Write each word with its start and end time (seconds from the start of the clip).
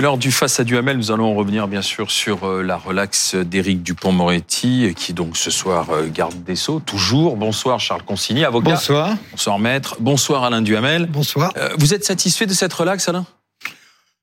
C'est 0.00 0.04
l'heure 0.04 0.16
du 0.16 0.32
face 0.32 0.58
à 0.58 0.64
Duhamel. 0.64 0.96
Nous 0.96 1.10
allons 1.10 1.34
revenir 1.34 1.68
bien 1.68 1.82
sûr 1.82 2.10
sur 2.10 2.48
euh, 2.48 2.62
la 2.62 2.78
relaxe 2.78 3.34
d'Éric 3.34 3.82
Dupont-Moretti, 3.82 4.94
qui 4.96 5.12
donc 5.12 5.36
ce 5.36 5.50
soir 5.50 5.90
euh, 5.90 6.08
garde 6.08 6.42
des 6.42 6.56
Sceaux, 6.56 6.80
toujours. 6.80 7.36
Bonsoir 7.36 7.78
Charles 7.80 8.02
Consigny, 8.04 8.46
avocat. 8.46 8.70
Bonsoir. 8.70 9.14
Bonsoir 9.30 9.58
maître. 9.58 9.98
Bonsoir 10.00 10.44
Alain 10.44 10.62
Duhamel. 10.62 11.04
Bonsoir. 11.04 11.52
Euh, 11.58 11.68
vous 11.76 11.92
êtes 11.92 12.06
satisfait 12.06 12.46
de 12.46 12.54
cette 12.54 12.72
relaxe, 12.72 13.10
Alain? 13.10 13.26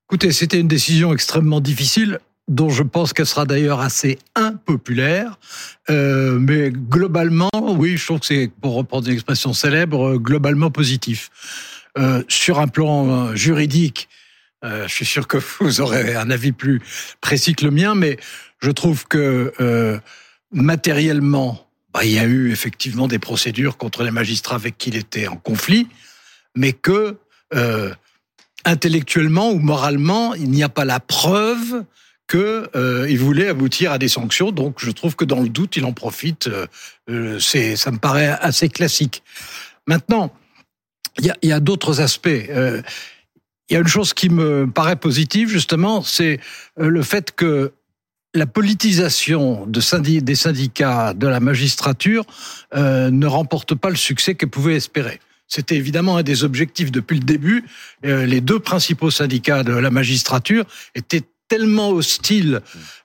Écoutez, 0.09 0.31
c'était 0.31 0.59
une 0.59 0.67
décision 0.67 1.13
extrêmement 1.13 1.61
difficile 1.61 2.21
dont 2.47 2.69
je 2.69 2.81
pense 2.81 3.13
qu'elle 3.13 3.27
sera 3.27 3.45
d'ailleurs 3.45 3.79
assez 3.79 4.17
impopulaire. 4.33 5.37
Euh, 5.91 6.39
mais 6.39 6.71
globalement, 6.71 7.51
oui, 7.53 7.97
je 7.97 8.05
trouve 8.07 8.21
que 8.21 8.25
c'est, 8.25 8.49
pour 8.61 8.73
reprendre 8.73 9.05
une 9.05 9.13
expression 9.13 9.53
célèbre, 9.53 10.17
globalement 10.17 10.71
positif. 10.71 11.29
Euh, 11.99 12.23
sur 12.27 12.57
un 12.57 12.67
plan 12.67 13.35
juridique, 13.35 14.09
euh, 14.63 14.87
je 14.87 14.93
suis 14.93 15.05
sûr 15.05 15.27
que 15.27 15.37
vous 15.59 15.81
aurez 15.81 16.15
un 16.15 16.29
avis 16.29 16.51
plus 16.51 16.81
précis 17.21 17.55
que 17.55 17.65
le 17.65 17.71
mien, 17.71 17.95
mais 17.95 18.17
je 18.59 18.71
trouve 18.71 19.07
que 19.07 19.53
euh, 19.59 19.99
matériellement, 20.51 21.67
bah, 21.93 22.03
il 22.03 22.11
y 22.11 22.19
a 22.19 22.25
eu 22.25 22.51
effectivement 22.51 23.07
des 23.07 23.19
procédures 23.19 23.77
contre 23.77 24.03
les 24.03 24.11
magistrats 24.11 24.55
avec 24.55 24.77
qui 24.77 24.89
il 24.89 24.95
était 24.95 25.27
en 25.27 25.37
conflit, 25.37 25.87
mais 26.55 26.73
que 26.73 27.17
euh, 27.53 27.93
intellectuellement 28.65 29.51
ou 29.51 29.59
moralement, 29.59 30.33
il 30.33 30.49
n'y 30.49 30.63
a 30.63 30.69
pas 30.69 30.85
la 30.85 30.99
preuve 30.99 31.85
que 32.27 32.69
euh, 32.75 33.15
voulait 33.17 33.47
aboutir 33.47 33.91
à 33.93 33.97
des 33.97 34.09
sanctions. 34.09 34.51
Donc, 34.51 34.75
je 34.79 34.91
trouve 34.91 35.15
que 35.15 35.23
dans 35.23 35.39
le 35.39 35.47
doute, 35.47 35.77
il 35.77 35.85
en 35.85 35.93
profite. 35.93 36.49
Euh, 37.09 37.39
ça 37.39 37.91
me 37.91 37.97
paraît 37.97 38.27
assez 38.27 38.67
classique. 38.67 39.23
Maintenant, 39.87 40.33
il 41.19 41.33
y 41.41 41.51
a, 41.51 41.59
d'autres 41.59 42.01
aspects. 42.01 42.29
Il 43.69 43.73
y 43.73 43.77
a 43.77 43.79
une 43.79 43.87
chose 43.87 44.13
qui 44.13 44.29
me 44.29 44.67
paraît 44.67 44.95
positive, 44.95 45.49
justement, 45.49 46.01
c'est 46.01 46.39
euh, 46.79 46.89
le 46.89 47.03
fait 47.03 47.33
que 47.35 47.73
la 48.33 48.45
politisation 48.45 49.65
de 49.65 49.81
des 50.19 50.35
syndicats 50.35 51.13
de 51.13 51.27
la 51.27 51.39
magistrature 51.39 52.25
euh, 52.75 53.09
ne 53.09 53.25
remporte 53.25 53.75
pas 53.75 53.89
le 53.89 53.95
succès 53.95 54.35
qu'elle 54.35 54.49
pouvait 54.49 54.75
espérer. 54.75 55.19
C'était 55.47 55.75
évidemment 55.75 56.17
un 56.17 56.23
des 56.23 56.43
objectifs 56.43 56.91
depuis 56.91 57.17
le 57.17 57.23
début. 57.23 57.65
Euh, 58.05 58.25
les 58.25 58.41
deux 58.41 58.59
principaux 58.59 59.11
syndicats 59.11 59.63
de 59.63 59.73
la 59.73 59.89
magistrature 59.89 60.65
étaient 60.93 61.23
tellement 61.47 61.89
hostiles 61.89 62.59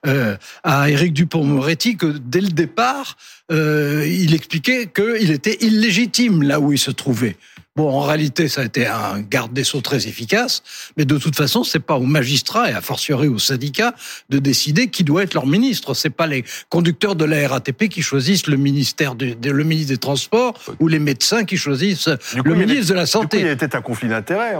euh, 0.05 0.35
à 0.63 0.89
Éric 0.89 1.13
Dupont-Moretti 1.13 1.95
que 1.95 2.07
dès 2.07 2.41
le 2.41 2.49
départ, 2.49 3.17
il 3.49 4.33
expliquait 4.33 4.87
qu'il 4.87 5.31
était 5.31 5.57
illégitime 5.61 6.43
là 6.43 6.59
où 6.59 6.73
il 6.73 6.79
se 6.79 6.91
trouvait. 6.91 7.37
Bon, 7.75 7.89
en 7.89 8.01
réalité, 8.01 8.49
ça 8.49 8.61
a 8.61 8.65
été 8.65 8.85
un 8.85 9.19
garde 9.21 9.51
des 9.51 9.63
sceaux 9.63 9.81
très 9.81 10.07
efficace, 10.07 10.61
mais 10.95 11.05
de 11.05 11.17
toute 11.17 11.35
façon, 11.35 11.63
c'est 11.63 11.79
pas 11.79 11.95
aux 11.95 12.05
magistrats 12.05 12.69
et 12.69 12.73
a 12.73 12.81
fortiori 12.81 13.27
aux 13.27 13.39
syndicats 13.39 13.95
de 14.29 14.37
décider 14.37 14.89
qui 14.89 15.03
doit 15.03 15.23
être 15.23 15.33
leur 15.33 15.47
ministre. 15.47 15.95
C'est 15.95 16.11
pas 16.11 16.27
les 16.27 16.45
conducteurs 16.69 17.15
de 17.15 17.25
la 17.25 17.47
RATP 17.47 17.89
qui 17.89 18.03
choisissent 18.03 18.45
le 18.45 18.57
ministère 18.57 19.15
de, 19.15 19.35
le 19.49 19.63
ministre 19.63 19.91
des 19.91 19.97
Transports 19.97 20.53
ou 20.79 20.87
les 20.87 20.99
médecins 20.99 21.45
qui 21.45 21.57
choisissent 21.57 22.09
le 22.35 22.53
ministre 22.53 22.89
de 22.89 22.93
la 22.93 23.07
Santé. 23.07 23.37
Du 23.37 23.43
coup, 23.43 23.47
il 23.47 23.49
y 23.49 23.53
a 23.53 23.55
peut-être 23.55 23.75
un 23.75 23.81
conflit 23.81 24.07
d'intérêts. 24.07 24.53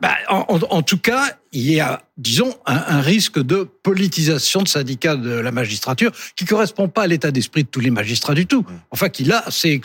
Bah, 0.00 0.14
en, 0.28 0.46
en, 0.48 0.82
tout 0.82 0.98
cas, 0.98 1.36
il 1.50 1.68
y 1.68 1.80
a, 1.80 2.02
disons, 2.16 2.54
un, 2.66 2.76
un, 2.76 3.00
risque 3.00 3.40
de 3.40 3.68
politisation 3.82 4.62
de 4.62 4.68
syndicats 4.68 5.16
de 5.16 5.30
la 5.30 5.50
magistrature 5.50 6.12
qui 6.36 6.44
correspond 6.44 6.88
pas 6.88 7.02
à 7.02 7.06
l'état 7.08 7.32
d'esprit 7.32 7.64
de 7.64 7.68
tous 7.68 7.80
les 7.80 7.90
magistrats 7.90 8.34
du 8.34 8.46
tout. 8.46 8.64
Enfin, 8.92 9.08
qui 9.08 9.24
là 9.24 9.44
s'est 9.50 9.80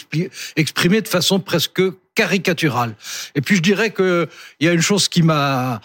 exprimé 0.56 1.02
de 1.02 1.08
façon 1.08 1.40
presque 1.40 1.82
caricaturale. 2.18 2.96
Et 3.36 3.42
puis 3.42 3.56
je 3.56 3.62
dirais 3.62 3.92
que 3.92 4.28
il 4.60 4.66
y 4.66 4.70
a 4.70 4.74
une 4.74 4.82
chose 4.82 5.08
qui 5.08 5.22
m'a 5.22 5.80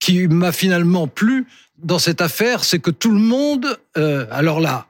qui 0.00 0.26
m'a 0.26 0.52
finalement 0.52 1.06
plu 1.06 1.46
dans 1.76 1.98
cette 1.98 2.22
affaire, 2.22 2.64
c'est 2.64 2.78
que 2.78 2.90
tout 2.90 3.12
le 3.12 3.20
monde, 3.20 3.78
euh, 3.96 4.26
alors 4.30 4.58
là, 4.58 4.86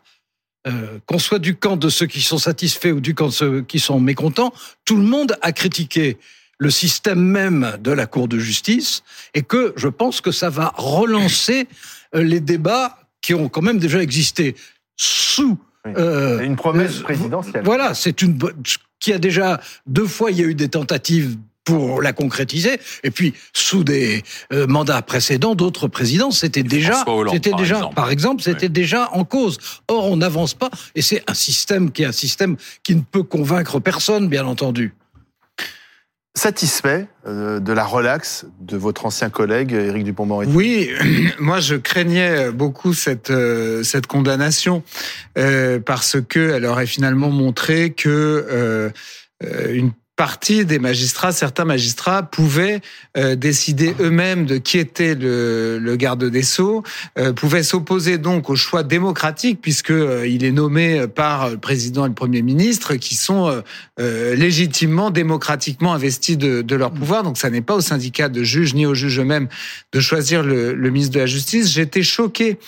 euh, 0.67 0.99
qu'on 1.07 1.19
soit 1.19 1.41
du 1.41 1.57
camp 1.57 1.77
de 1.77 1.89
ceux 1.89 2.07
qui 2.07 2.23
sont 2.23 2.39
satisfaits 2.39 2.93
ou 2.93 3.01
du 3.01 3.15
camp 3.15 3.27
de 3.27 3.33
ceux 3.33 3.63
qui 3.63 3.81
sont 3.81 4.01
mécontents, 4.01 4.53
tout 4.85 4.97
le 4.97 5.03
monde 5.03 5.37
a 5.43 5.53
critiqué 5.53 6.19
le 6.59 6.71
système 6.71 7.21
même 7.21 7.77
de 7.81 7.91
la 7.91 8.07
Cour 8.07 8.29
de 8.29 8.39
justice 8.39 9.03
et 9.35 9.43
que 9.43 9.73
je 9.77 9.89
pense 9.89 10.21
que 10.21 10.31
ça 10.31 10.51
va 10.51 10.73
relancer 10.77 11.69
euh, 12.15 12.23
les 12.23 12.41
débats 12.41 12.99
qui 13.21 13.35
ont 13.35 13.49
quand 13.49 13.63
même 13.63 13.79
déjà 13.79 14.01
existé 14.03 14.55
sous 14.97 15.59
euh, 15.87 16.41
une 16.41 16.57
promesse 16.57 17.01
présidentielle. 17.01 17.63
Voilà, 17.65 17.95
c'est 17.95 18.23
une 18.23 18.39
qui 19.09 19.15
a 19.15 19.19
déjà 19.19 19.59
deux 19.87 20.07
fois 20.07 20.31
il 20.31 20.39
y 20.39 20.43
a 20.43 20.45
eu 20.45 20.55
des 20.55 20.69
tentatives 20.69 21.39
pour 21.65 22.03
la 22.03 22.13
concrétiser. 22.13 22.79
Et 23.05 23.11
puis, 23.11 23.33
sous 23.55 23.83
des 23.83 24.23
euh, 24.53 24.67
mandats 24.67 25.01
précédents, 25.01 25.55
d'autres 25.55 25.89
présidents, 25.89 26.31
c'était 26.31 26.63
déjà, 26.63 27.05
c'était 27.33 27.53
déjà, 27.53 27.77
exemple. 27.77 27.95
par 27.95 28.11
exemple, 28.11 28.43
c'était 28.43 28.69
déjà 28.69 29.09
en 29.13 29.25
cause. 29.25 29.57
Or, 29.89 30.11
on 30.11 30.19
n'avance 30.19 30.53
pas, 30.53 30.71
et 30.95 31.01
c'est 31.01 31.23
un 31.27 31.33
système 31.33 31.91
qui 31.91 32.03
est 32.03 32.07
un 32.07 32.13
système 32.13 32.57
qui 32.83 32.95
ne 32.95 33.01
peut 33.01 33.23
convaincre 33.23 33.81
personne, 33.81 34.29
bien 34.29 34.47
entendu 34.47 34.95
satisfait 36.39 37.09
euh, 37.27 37.61
de 37.61 37.73
la 37.73 37.85
relaxe 37.85 38.47
de 38.61 38.77
votre 38.77 39.05
ancien 39.05 39.29
collègue 39.29 39.73
Éric 39.73 40.05
Dupont-Moretti 40.05 40.53
Oui, 40.55 40.91
moi 41.39 41.61
je 41.61 41.75
craignais 41.75 42.51
beaucoup 42.51 42.95
cette 42.95 43.31
euh, 43.31 43.83
condamnation 44.09 44.83
euh, 45.37 45.81
parce 45.81 46.17
que 46.27 46.53
elle 46.55 46.65
aurait 46.65 46.87
finalement 46.87 47.31
montré 47.31 47.93
que 47.93 48.93
une 49.43 49.93
partie 50.19 50.67
des 50.67 50.81
magistrats, 50.81 51.31
certains 51.31 51.65
magistrats 51.65 52.25
pouvaient 52.25 52.81
euh, 53.17 53.37
décider 53.37 53.95
eux-mêmes 54.01 54.47
de 54.47 54.59
qui 54.59 54.77
était 54.77 55.15
le, 55.15 55.95
garde 55.95 56.25
des 56.25 56.43
sceaux, 56.43 56.83
euh, 57.19 57.33
pouvaient 57.33 57.63
s'opposer 57.63 58.19
donc 58.19 58.51
au 58.51 58.57
choix 58.57 58.83
démocratique 58.83 59.61
puisque 59.63 59.93
euh, 59.93 60.27
il 60.27 60.45
est 60.45 60.51
nommé 60.51 61.07
par 61.07 61.51
le 61.51 61.57
président 61.57 62.05
et 62.05 62.09
le 62.09 62.15
premier 62.15 62.43
ministre 62.43 62.97
qui 62.97 63.15
sont 63.15 63.63
légitimement, 63.99 65.11
démocratiquement 65.11 65.93
investis 65.93 66.37
de, 66.37 66.75
leur 66.75 66.91
pouvoir. 66.91 67.23
Donc 67.23 67.39
ça 67.39 67.49
n'est 67.49 67.61
pas 67.61 67.77
au 67.77 67.81
syndicat 67.81 68.29
de 68.29 68.43
juges 68.43 68.75
ni 68.75 68.87
aux 68.87 68.95
juges 68.95 69.21
eux-mêmes 69.21 69.49
de 69.93 70.01
choisir 70.01 70.43
le, 70.43 70.75
ministre 70.91 71.15
de 71.15 71.21
la 71.21 71.27
Justice. 71.27 71.71
J'étais 71.71 72.03
choqué 72.03 72.59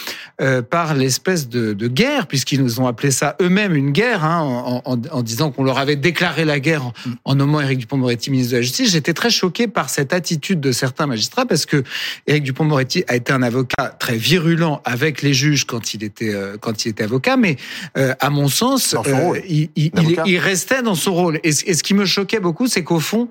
par 0.70 0.94
l'espèce 0.94 1.48
de, 1.48 1.74
guerre 1.88 2.28
puisqu'ils 2.28 2.62
nous 2.62 2.80
ont 2.80 2.86
appelé 2.86 3.10
ça 3.10 3.36
eux-mêmes 3.40 3.74
une 3.74 3.90
guerre 3.90 4.24
hein, 4.24 4.82
en, 4.84 5.22
disant 5.22 5.50
qu'on 5.50 5.64
leur 5.64 5.78
avait 5.78 5.96
déclaré 5.96 6.44
la 6.44 6.60
guerre 6.60 6.92
en 7.24 7.39
nommant 7.40 7.60
Éric 7.60 7.78
Dupont-Moretti 7.78 8.30
ministre 8.30 8.52
de 8.52 8.56
la 8.58 8.62
Justice, 8.62 8.90
j'étais 8.90 9.14
très 9.14 9.30
choqué 9.30 9.66
par 9.66 9.88
cette 9.88 10.12
attitude 10.12 10.60
de 10.60 10.72
certains 10.72 11.06
magistrats 11.06 11.46
parce 11.46 11.64
que 11.64 11.82
Éric 12.26 12.44
Dupont-Moretti 12.44 13.02
a 13.08 13.16
été 13.16 13.32
un 13.32 13.42
avocat 13.42 13.96
très 13.98 14.16
virulent 14.16 14.82
avec 14.84 15.22
les 15.22 15.32
juges 15.32 15.64
quand 15.64 15.94
il 15.94 16.04
était 16.04 16.34
euh, 16.34 16.58
quand 16.60 16.84
il 16.84 16.90
était 16.90 17.04
avocat, 17.04 17.38
mais 17.38 17.56
euh, 17.96 18.14
à 18.20 18.28
mon 18.28 18.48
sens, 18.48 18.94
euh, 18.94 19.40
il, 19.48 19.70
il, 19.74 19.90
il, 20.26 20.38
restait 20.38 20.82
dans 20.82 20.94
son 20.94 21.14
rôle. 21.14 21.40
Et, 21.42 21.48
et 21.48 21.74
ce 21.74 21.82
qui 21.82 21.94
me 21.94 22.04
choquait 22.04 22.40
beaucoup, 22.40 22.66
c'est 22.66 22.84
qu'au 22.84 23.00
fond, 23.00 23.28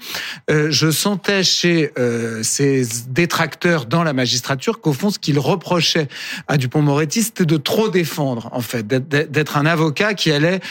euh, 0.50 0.68
je 0.72 0.90
sentais 0.90 1.44
chez 1.44 1.92
euh, 2.00 2.42
ces 2.42 2.84
détracteurs 3.10 3.86
dans 3.86 4.04
la 4.04 4.14
magistrature 4.14 4.82
qu'au 4.82 4.94
fond, 4.94 5.12
ce 5.12 5.20
qu'ils 5.20 5.40
reprochaient 5.40 6.08
à 6.48 6.58
Dupont-Moretti, 6.58 7.22
c'était 7.22 7.46
de 7.46 7.58
trop 7.58 7.90
défendre, 7.90 8.50
en 8.54 8.62
fait, 8.62 8.88
d'être 8.88 9.58
un 9.58 9.68
avocat 9.68 10.16
qui 10.16 10.32
allait 10.32 10.62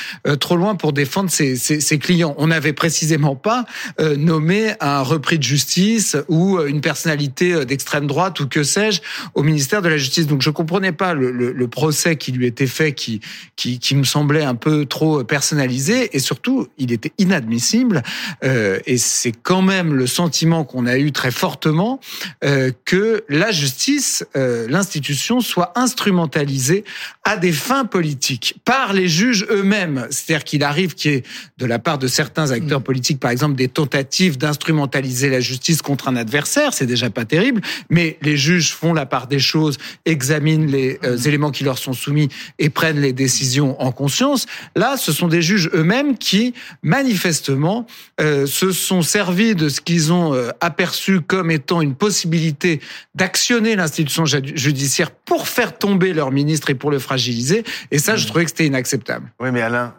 trop 0.41 0.57
loin 0.57 0.75
pour 0.75 0.93
défendre 0.93 1.31
ses, 1.31 1.57
ses, 1.57 1.81
ses 1.81 1.99
clients. 1.99 2.35
On 2.39 2.49
n'avait 2.49 2.73
précisément 2.73 3.28
pas 3.37 3.65
euh, 4.01 4.17
nommer 4.17 4.75
un 4.81 5.03
repris 5.03 5.39
de 5.39 5.43
justice 5.43 6.17
ou 6.29 6.59
euh, 6.59 6.67
une 6.67 6.81
personnalité 6.81 7.53
euh, 7.53 7.65
d'extrême 7.65 8.07
droite 8.07 8.41
ou 8.41 8.49
que 8.49 8.63
sais-je 8.63 9.01
au 9.35 9.43
ministère 9.43 9.83
de 9.83 9.89
la 9.89 9.97
Justice. 9.97 10.27
Donc 10.27 10.43
je 10.43 10.51
comprenais 10.51 10.93
pas 10.93 11.15
le, 11.15 11.31
le, 11.31 11.53
le 11.53 11.69
procès 11.69 12.17
qui 12.17 12.33
lui 12.33 12.47
était 12.47 12.67
fait, 12.67 12.93
qui, 12.93 13.21
qui, 13.57 13.79
qui 13.79 13.95
me 13.95 14.05
semblait 14.05 14.45
un 14.45 14.55
peu 14.55 14.87
trop 14.87 15.25
personnalisé 15.25 16.17
et 16.17 16.19
surtout 16.19 16.69
il 16.79 16.93
était 16.93 17.13
inadmissible. 17.19 18.03
Euh, 18.45 18.79
et 18.87 18.99
c'est 18.99 19.33
quand 19.33 19.63
même 19.63 19.95
le 19.95 20.07
sentiment 20.07 20.65
qu'on 20.65 20.87
a 20.87 20.99
eu 20.99 21.13
très 21.13 21.31
fortement 21.31 22.01
euh, 22.45 22.71
que 22.85 23.25
la 23.29 23.51
justice, 23.51 24.25
l'institution, 24.35 25.41
soit 25.41 25.73
instrumentalisée 25.77 26.85
à 27.25 27.37
des 27.37 27.53
fins 27.53 27.85
politiques 27.85 28.57
par 28.65 28.93
les 28.93 29.09
juges 29.09 29.47
eux-mêmes. 29.51 30.07
C'est-à-dire 30.11 30.45
qu'il 30.45 30.63
arrive 30.63 30.95
qu'il 30.95 31.11
y 31.11 31.15
ait 31.17 31.23
de 31.59 31.67
la 31.67 31.79
part 31.79 31.99
de 31.99 32.07
certains 32.07 32.51
acteurs 32.51 32.81
mmh. 32.81 32.85
Par 33.19 33.31
exemple, 33.31 33.57
des 33.57 33.69
tentatives 33.69 34.39
d'instrumentaliser 34.39 35.29
la 35.31 35.41
justice 35.41 35.83
contre 35.83 36.09
un 36.09 36.17
adversaire, 36.17 36.73
c'est 36.73 36.87
déjà 36.87 37.11
pas 37.11 37.25
terrible, 37.25 37.61
mais 37.91 38.19
les 38.23 38.37
juges 38.37 38.73
font 38.73 38.95
la 38.95 39.07
part 39.07 39.27
des 39.27 39.39
choses, 39.39 39.79
examinent 40.05 40.67
les 40.67 40.99
euh, 41.05 41.17
mmh. 41.17 41.29
éléments 41.29 41.51
qui 41.51 41.65
leur 41.65 41.79
sont 41.79 41.93
soumis 41.93 42.29
et 42.59 42.71
prennent 42.71 43.01
les 43.01 43.13
décisions 43.13 43.81
en 43.81 43.93
conscience. 43.93 44.47
Là, 44.77 44.97
ce 44.97 45.13
sont 45.13 45.29
des 45.29 45.43
juges 45.43 45.71
eux-mêmes 45.75 46.17
qui, 46.19 46.55
manifestement, 46.83 47.87
euh, 48.21 48.47
se 48.47 48.73
sont 48.73 49.03
servis 49.03 49.55
de 49.55 49.69
ce 49.69 49.81
qu'ils 49.81 50.13
ont 50.13 50.35
euh, 50.35 50.51
aperçu 50.61 51.21
comme 51.21 51.51
étant 51.51 51.81
une 51.81 51.95
possibilité 51.95 52.81
d'actionner 53.15 53.77
l'institution 53.77 54.25
judiciaire 54.25 55.11
pour 55.11 55.49
faire 55.49 55.77
tomber 55.77 56.13
leur 56.13 56.31
ministre 56.31 56.71
et 56.71 56.75
pour 56.75 56.91
le 56.91 56.99
fragiliser. 56.99 57.65
Et 57.91 57.99
ça, 57.99 58.17
je 58.17 58.25
mmh. 58.25 58.29
trouvais 58.29 58.45
que 58.45 58.51
c'était 58.51 58.67
inacceptable. 58.67 59.31
Oui, 59.41 59.51
mais 59.53 59.63
Alain, 59.63 59.95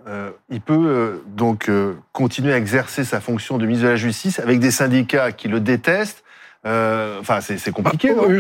il 0.50 0.62
peut 0.62 1.22
donc 1.36 1.70
continuer 2.14 2.54
à 2.54 2.58
exercer 2.58 3.04
sa 3.10 3.20
fonction 3.20 3.58
de 3.58 3.66
ministre 3.66 3.86
de 3.88 3.92
la 3.92 3.98
Justice 3.98 4.40
avec 4.40 4.60
des 4.60 4.72
syndicats 4.72 5.32
qui 5.32 5.48
le 5.48 5.60
détestent, 5.60 6.24
Euh, 6.66 7.20
Enfin, 7.22 7.40
c'est 7.40 7.72
compliqué, 7.72 8.10
Bah, 8.14 8.24
oui, 8.28 8.38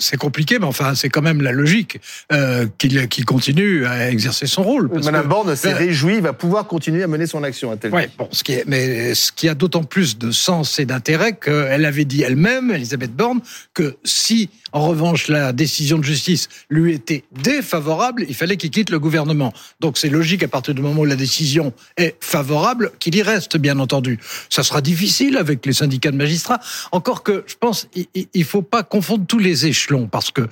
c'est 0.00 0.16
compliqué, 0.16 0.58
mais 0.58 0.66
enfin, 0.66 0.96
c'est 0.96 1.08
quand 1.08 1.22
même 1.22 1.40
la 1.40 1.52
logique 1.52 2.00
euh, 2.32 2.66
qu'il 2.78 3.24
continue 3.24 3.86
à 3.86 4.10
exercer 4.10 4.48
son 4.48 4.64
rôle. 4.64 4.88
parce 4.90 5.06
Madame 5.06 5.22
que- 5.22 5.28
Borne 5.28 5.54
s'est 5.54 5.72
Euh, 5.72 5.76
réjouie, 5.76 6.18
va 6.20 6.32
pouvoir 6.32 6.66
continuer 6.66 7.04
à 7.04 7.06
mener 7.06 7.26
son 7.28 7.44
action. 7.44 7.72
dit. 7.76 7.88
bon, 8.18 8.28
ce 8.32 8.42
qui 8.42 8.54
est, 8.54 8.64
mais 8.66 9.14
ce 9.14 9.30
qui 9.30 9.48
a 9.48 9.54
d'autant 9.54 9.84
plus 9.84 10.18
de 10.18 10.32
sens 10.32 10.80
et 10.80 10.84
d'intérêt 10.84 11.34
qu'elle 11.34 11.84
avait 11.84 12.04
dit 12.04 12.22
elle-même, 12.22 12.72
Elisabeth 12.72 13.14
Borne, 13.14 13.40
que 13.72 13.94
si, 14.02 14.50
en 14.72 14.86
revanche, 14.86 15.28
la 15.28 15.52
décision 15.52 15.98
de 15.98 16.04
justice 16.04 16.48
lui 16.68 16.94
était 16.94 17.24
défavorable, 17.32 18.24
il 18.28 18.34
fallait 18.34 18.56
qu'il 18.56 18.70
quitte 18.70 18.90
le 18.90 18.98
gouvernement. 18.98 19.52
Donc 19.80 19.98
c'est 19.98 20.08
logique 20.08 20.42
à 20.42 20.48
partir 20.48 20.74
du 20.74 20.82
moment 20.82 21.02
où 21.02 21.04
la 21.04 21.16
décision 21.16 21.72
est 21.96 22.16
favorable 22.20 22.92
qu'il 22.98 23.14
y 23.14 23.22
reste, 23.22 23.56
bien 23.56 23.78
entendu. 23.78 24.18
Ça 24.48 24.62
sera 24.62 24.80
difficile 24.80 25.36
avec 25.36 25.64
les 25.66 25.72
syndicats 25.72 26.10
de 26.10 26.16
magistrats. 26.16 26.60
Encore 26.92 27.22
que, 27.22 27.44
je 27.46 27.54
pense, 27.58 27.88
il, 27.94 28.06
il 28.32 28.44
faut 28.44 28.62
pas 28.62 28.82
confondre 28.82 29.26
tous 29.26 29.38
les 29.38 29.66
échelons 29.66 30.06
parce 30.06 30.30
que 30.30 30.48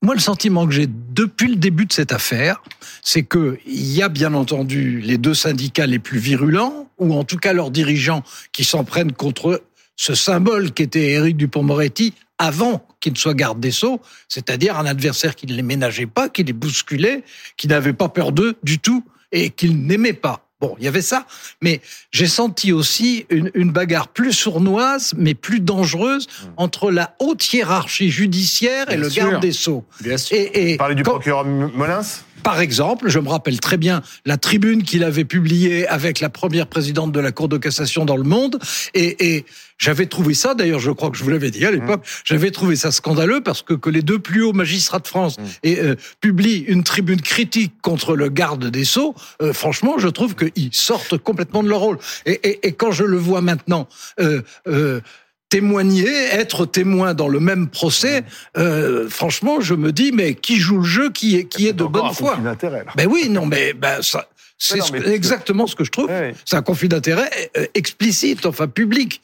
moi, 0.00 0.14
le 0.14 0.20
sentiment 0.20 0.64
que 0.66 0.72
j'ai 0.72 0.86
depuis 0.86 1.48
le 1.48 1.56
début 1.56 1.84
de 1.84 1.92
cette 1.92 2.12
affaire, 2.12 2.62
c'est 3.02 3.24
que 3.24 3.58
il 3.66 3.92
y 3.92 4.00
a 4.00 4.08
bien 4.08 4.32
entendu 4.32 5.00
les 5.00 5.18
deux 5.18 5.34
syndicats 5.34 5.86
les 5.86 5.98
plus 5.98 6.20
virulents, 6.20 6.88
ou 6.98 7.14
en 7.14 7.24
tout 7.24 7.36
cas 7.36 7.52
leurs 7.52 7.72
dirigeants 7.72 8.22
qui 8.52 8.62
s'en 8.62 8.84
prennent 8.84 9.12
contre 9.12 9.62
ce 9.96 10.14
symbole 10.14 10.70
qu'était 10.70 11.10
Éric 11.10 11.36
Dupont-Moretti 11.36 12.14
avant 12.38 12.86
qu'il 13.00 13.12
ne 13.12 13.18
soit 13.18 13.34
garde 13.34 13.60
des 13.60 13.70
Sceaux, 13.70 14.00
c'est-à-dire 14.28 14.78
un 14.78 14.86
adversaire 14.86 15.34
qui 15.34 15.46
ne 15.46 15.54
les 15.54 15.62
ménageait 15.62 16.06
pas, 16.06 16.28
qui 16.28 16.44
les 16.44 16.52
bousculait, 16.52 17.24
qui 17.56 17.68
n'avait 17.68 17.92
pas 17.92 18.08
peur 18.08 18.32
d'eux 18.32 18.56
du 18.62 18.78
tout 18.78 19.04
et 19.32 19.50
qu'il 19.50 19.84
n'aimait 19.86 20.12
pas. 20.12 20.44
Bon, 20.60 20.74
il 20.78 20.84
y 20.84 20.88
avait 20.88 21.02
ça, 21.02 21.24
mais 21.62 21.80
j'ai 22.10 22.26
senti 22.26 22.72
aussi 22.72 23.26
une, 23.30 23.48
une 23.54 23.70
bagarre 23.70 24.08
plus 24.08 24.32
sournoise, 24.32 25.14
mais 25.16 25.34
plus 25.34 25.60
dangereuse 25.60 26.26
entre 26.56 26.90
la 26.90 27.14
haute 27.20 27.52
hiérarchie 27.52 28.10
judiciaire 28.10 28.90
et 28.90 28.96
Bien 28.96 29.04
le 29.04 29.10
sûr. 29.10 29.30
garde 29.30 29.42
des 29.42 29.52
Sceaux. 29.52 29.84
Bien 30.00 30.16
sûr. 30.16 30.36
Et, 30.36 30.72
et 30.72 30.76
Parler 30.76 30.96
du 30.96 31.04
quand- 31.04 31.12
procureur 31.12 31.44
Molins? 31.44 32.00
Par 32.42 32.60
exemple, 32.60 33.08
je 33.08 33.18
me 33.18 33.28
rappelle 33.28 33.60
très 33.60 33.76
bien 33.76 34.02
la 34.24 34.36
tribune 34.36 34.82
qu'il 34.82 35.04
avait 35.04 35.24
publiée 35.24 35.86
avec 35.86 36.20
la 36.20 36.28
première 36.28 36.66
présidente 36.66 37.12
de 37.12 37.20
la 37.20 37.32
Cour 37.32 37.48
de 37.48 37.58
cassation 37.58 38.04
dans 38.04 38.16
le 38.16 38.24
monde, 38.24 38.58
et, 38.94 39.34
et 39.36 39.44
j'avais 39.78 40.06
trouvé 40.06 40.34
ça, 40.34 40.54
d'ailleurs, 40.54 40.80
je 40.80 40.90
crois 40.90 41.10
que 41.10 41.16
je 41.16 41.22
vous 41.22 41.30
l'avais 41.30 41.50
dit 41.50 41.64
à 41.64 41.70
l'époque, 41.70 42.04
j'avais 42.24 42.50
trouvé 42.50 42.74
ça 42.74 42.90
scandaleux 42.90 43.40
parce 43.40 43.62
que 43.62 43.74
que 43.74 43.90
les 43.90 44.02
deux 44.02 44.18
plus 44.18 44.42
hauts 44.42 44.52
magistrats 44.52 44.98
de 44.98 45.06
France 45.06 45.36
et, 45.62 45.78
euh, 45.78 45.94
publient 46.20 46.64
une 46.66 46.82
tribune 46.82 47.20
critique 47.20 47.74
contre 47.80 48.16
le 48.16 48.28
garde 48.28 48.66
des 48.66 48.84
Sceaux, 48.84 49.14
euh, 49.40 49.52
franchement, 49.52 49.98
je 49.98 50.08
trouve 50.08 50.34
qu'ils 50.34 50.74
sortent 50.74 51.16
complètement 51.18 51.62
de 51.62 51.68
leur 51.68 51.80
rôle. 51.80 51.98
Et, 52.26 52.40
et, 52.42 52.68
et 52.68 52.72
quand 52.72 52.90
je 52.90 53.04
le 53.04 53.16
vois 53.16 53.40
maintenant, 53.40 53.88
euh, 54.20 54.42
euh, 54.66 55.00
témoigner, 55.48 56.08
être 56.32 56.66
témoin 56.66 57.14
dans 57.14 57.28
le 57.28 57.40
même 57.40 57.68
procès, 57.68 58.22
euh, 58.56 59.08
franchement, 59.08 59.60
je 59.60 59.74
me 59.74 59.92
dis, 59.92 60.12
mais 60.12 60.34
qui 60.34 60.56
joue 60.56 60.78
le 60.78 60.84
jeu, 60.84 61.10
qui 61.10 61.36
est, 61.36 61.44
qui 61.44 61.66
est 61.68 61.72
de 61.72 61.84
bonne 61.84 62.06
un 62.06 62.12
foi 62.12 62.38
là. 62.42 62.54
Ben 62.96 63.06
oui, 63.10 63.28
non, 63.30 63.46
mais 63.46 63.72
ben 63.72 64.02
ça, 64.02 64.28
c'est 64.58 64.80
ce- 64.80 64.92
mais- 64.92 65.08
exactement 65.08 65.66
ce 65.66 65.74
que 65.74 65.84
je 65.84 65.90
trouve. 65.90 66.06
Ouais. 66.06 66.34
C'est 66.44 66.56
un 66.56 66.62
conflit 66.62 66.88
d'intérêt 66.88 67.30
euh, 67.56 67.66
explicite, 67.74 68.46
enfin 68.46 68.68
public. 68.68 69.20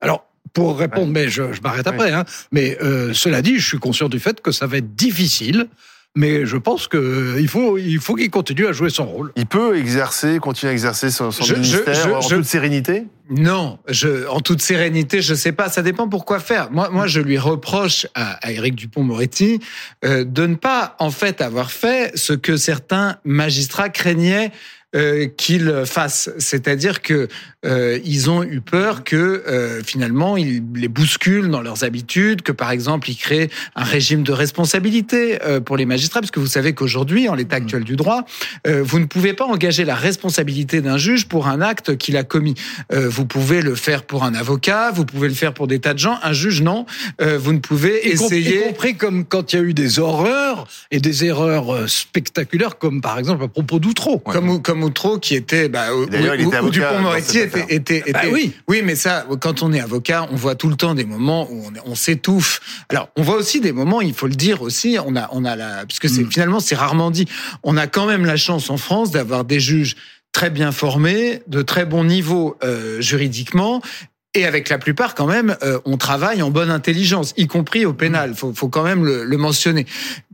Alors. 0.00 0.24
Pour 0.52 0.78
répondre, 0.78 1.12
mais 1.12 1.28
je, 1.28 1.52
je 1.52 1.60
m'arrête 1.60 1.86
après. 1.86 2.12
Hein, 2.12 2.24
mais 2.50 2.78
euh, 2.80 3.12
cela 3.12 3.42
dit, 3.42 3.58
je 3.58 3.66
suis 3.66 3.78
conscient 3.78 4.08
du 4.08 4.18
fait 4.18 4.40
que 4.40 4.52
ça 4.52 4.66
va 4.66 4.78
être 4.78 4.94
difficile, 4.94 5.66
mais 6.16 6.44
je 6.46 6.56
pense 6.56 6.88
que 6.88 6.96
euh, 6.96 7.36
il 7.40 7.46
faut, 7.46 7.78
il 7.78 8.00
faut 8.00 8.14
qu'il 8.16 8.30
continue 8.30 8.66
à 8.66 8.72
jouer 8.72 8.90
son 8.90 9.04
rôle. 9.06 9.30
Il 9.36 9.46
peut 9.46 9.76
exercer, 9.78 10.38
continuer 10.40 10.70
à 10.70 10.72
exercer 10.72 11.10
son, 11.10 11.30
son 11.30 11.44
Je- 11.44 11.54
je- 11.54 11.60
ministère 11.60 11.94
je- 11.94 12.10
en 12.10 12.20
toute 12.20 12.44
sérénité? 12.44 13.04
Non, 13.30 13.78
je, 13.88 14.26
en 14.28 14.40
toute 14.40 14.62
sérénité, 14.62 15.20
je 15.20 15.34
sais 15.34 15.52
pas. 15.52 15.68
Ça 15.68 15.82
dépend 15.82 16.08
pourquoi 16.08 16.38
faire. 16.40 16.70
Moi, 16.72 16.88
moi, 16.90 17.06
je 17.06 17.20
lui 17.20 17.38
reproche 17.38 18.06
à, 18.14 18.34
à 18.46 18.50
Éric 18.52 18.74
Dupont-Moretti 18.76 19.60
euh, 20.04 20.24
de 20.24 20.46
ne 20.46 20.54
pas, 20.54 20.96
en 20.98 21.10
fait, 21.10 21.40
avoir 21.40 21.70
fait 21.70 22.12
ce 22.16 22.32
que 22.32 22.56
certains 22.56 23.16
magistrats 23.24 23.88
craignaient 23.88 24.52
euh, 24.96 25.26
qu'il 25.26 25.82
fasse. 25.84 26.30
C'est-à-dire 26.38 27.02
que 27.02 27.28
euh, 27.64 27.98
ils 28.04 28.30
ont 28.30 28.42
eu 28.42 28.60
peur 28.60 29.04
que 29.04 29.16
euh, 29.16 29.82
finalement 29.84 30.36
ils 30.36 30.62
les 30.74 30.88
bousculent 30.88 31.50
dans 31.50 31.62
leurs 31.62 31.84
habitudes, 31.84 32.42
que 32.42 32.52
par 32.52 32.70
exemple 32.70 33.10
ils 33.10 33.16
créent 33.16 33.50
un 33.74 33.84
régime 33.84 34.22
de 34.22 34.32
responsabilité 34.32 35.42
euh, 35.42 35.60
pour 35.60 35.76
les 35.76 35.86
magistrats, 35.86 36.20
parce 36.20 36.30
que 36.30 36.40
vous 36.40 36.46
savez 36.46 36.72
qu'aujourd'hui, 36.72 37.28
en 37.28 37.34
l'état 37.34 37.56
actuel 37.56 37.84
du 37.84 37.96
droit, 37.96 38.24
euh, 38.66 38.82
vous 38.82 38.98
ne 38.98 39.06
pouvez 39.06 39.32
pas 39.32 39.44
engager 39.44 39.84
la 39.84 39.94
responsabilité 39.94 40.80
d'un 40.80 40.98
juge 40.98 41.26
pour 41.26 41.48
un 41.48 41.60
acte 41.60 41.96
qu'il 41.96 42.16
a 42.16 42.24
commis. 42.24 42.54
Euh, 42.92 43.08
vous 43.08 43.26
pouvez 43.26 43.62
le 43.62 43.74
faire 43.74 44.04
pour 44.04 44.24
un 44.24 44.34
avocat, 44.34 44.92
vous 44.92 45.04
pouvez 45.04 45.28
le 45.28 45.34
faire 45.34 45.52
pour 45.52 45.66
des 45.66 45.80
tas 45.80 45.94
de 45.94 45.98
gens. 45.98 46.18
Un 46.22 46.32
juge, 46.32 46.62
non. 46.62 46.86
Euh, 47.20 47.38
vous 47.38 47.52
ne 47.52 47.58
pouvez 47.58 48.08
essayer. 48.08 48.60
Y 48.60 48.68
compris 48.68 48.96
comme 48.96 49.24
quand 49.24 49.52
il 49.52 49.56
y 49.56 49.58
a 49.58 49.62
eu 49.62 49.74
des 49.74 49.98
horreurs 49.98 50.66
et 50.90 51.00
des 51.00 51.24
erreurs 51.24 51.88
spectaculaires, 51.88 52.78
comme 52.78 53.00
par 53.00 53.18
exemple 53.18 53.44
à 53.44 53.48
propos 53.48 53.78
d'Outreau. 53.78 54.22
Ouais. 54.24 54.32
Comme, 54.32 54.62
comme 54.62 54.85
Outreau 54.86 55.18
qui 55.18 55.34
était, 55.34 55.68
bah, 55.68 55.94
où, 55.94 56.06
D'ailleurs, 56.06 56.34
il 56.36 56.46
où- 56.46 56.48
était 56.48 56.56
où 56.56 56.60
avocat 56.60 56.70
Dupont-Moretti 56.90 57.38
était, 57.38 57.46
affaire. 57.60 57.66
était, 57.68 57.98
était- 57.98 58.12
Bah 58.12 58.20
oui. 58.32 58.52
oui, 58.68 58.80
mais 58.84 58.94
ça, 58.96 59.26
quand 59.40 59.62
on 59.62 59.72
est 59.72 59.80
avocat, 59.80 60.26
on 60.32 60.36
voit 60.36 60.54
tout 60.54 60.68
le 60.68 60.76
temps 60.76 60.94
des 60.94 61.04
moments 61.04 61.46
où 61.50 61.66
on, 61.84 61.90
on 61.90 61.94
s'étouffe. 61.94 62.60
Alors, 62.88 63.08
on 63.16 63.22
voit 63.22 63.36
aussi 63.36 63.60
des 63.60 63.72
moments, 63.72 64.00
il 64.00 64.14
faut 64.14 64.26
le 64.28 64.34
dire 64.34 64.62
aussi, 64.62 64.96
on 65.04 65.16
a, 65.16 65.28
on 65.32 65.44
a 65.44 65.56
la, 65.56 65.84
parce 65.86 65.98
que 65.98 66.08
c'est 66.08 66.22
Mm. 66.22 66.30
finalement 66.30 66.60
c'est 66.60 66.74
rarement 66.76 67.10
dit. 67.10 67.26
On 67.62 67.76
a 67.76 67.86
quand 67.86 68.06
même 68.06 68.24
la 68.24 68.36
chance 68.36 68.70
en 68.70 68.76
France 68.78 69.10
d'avoir 69.10 69.44
des 69.44 69.60
juges 69.60 69.96
très 70.32 70.50
bien 70.50 70.70
formés, 70.72 71.42
de 71.46 71.62
très 71.62 71.86
bon 71.86 72.04
niveau 72.04 72.56
euh, 72.62 73.00
juridiquement. 73.00 73.80
Et 74.36 74.44
avec 74.44 74.68
la 74.68 74.76
plupart, 74.76 75.14
quand 75.14 75.24
même, 75.24 75.56
euh, 75.62 75.78
on 75.86 75.96
travaille 75.96 76.42
en 76.42 76.50
bonne 76.50 76.70
intelligence, 76.70 77.32
y 77.38 77.46
compris 77.46 77.86
au 77.86 77.94
pénal. 77.94 78.34
Faut, 78.34 78.52
faut 78.54 78.68
quand 78.68 78.82
même 78.82 79.02
le, 79.02 79.36
mentionner. 79.38 79.86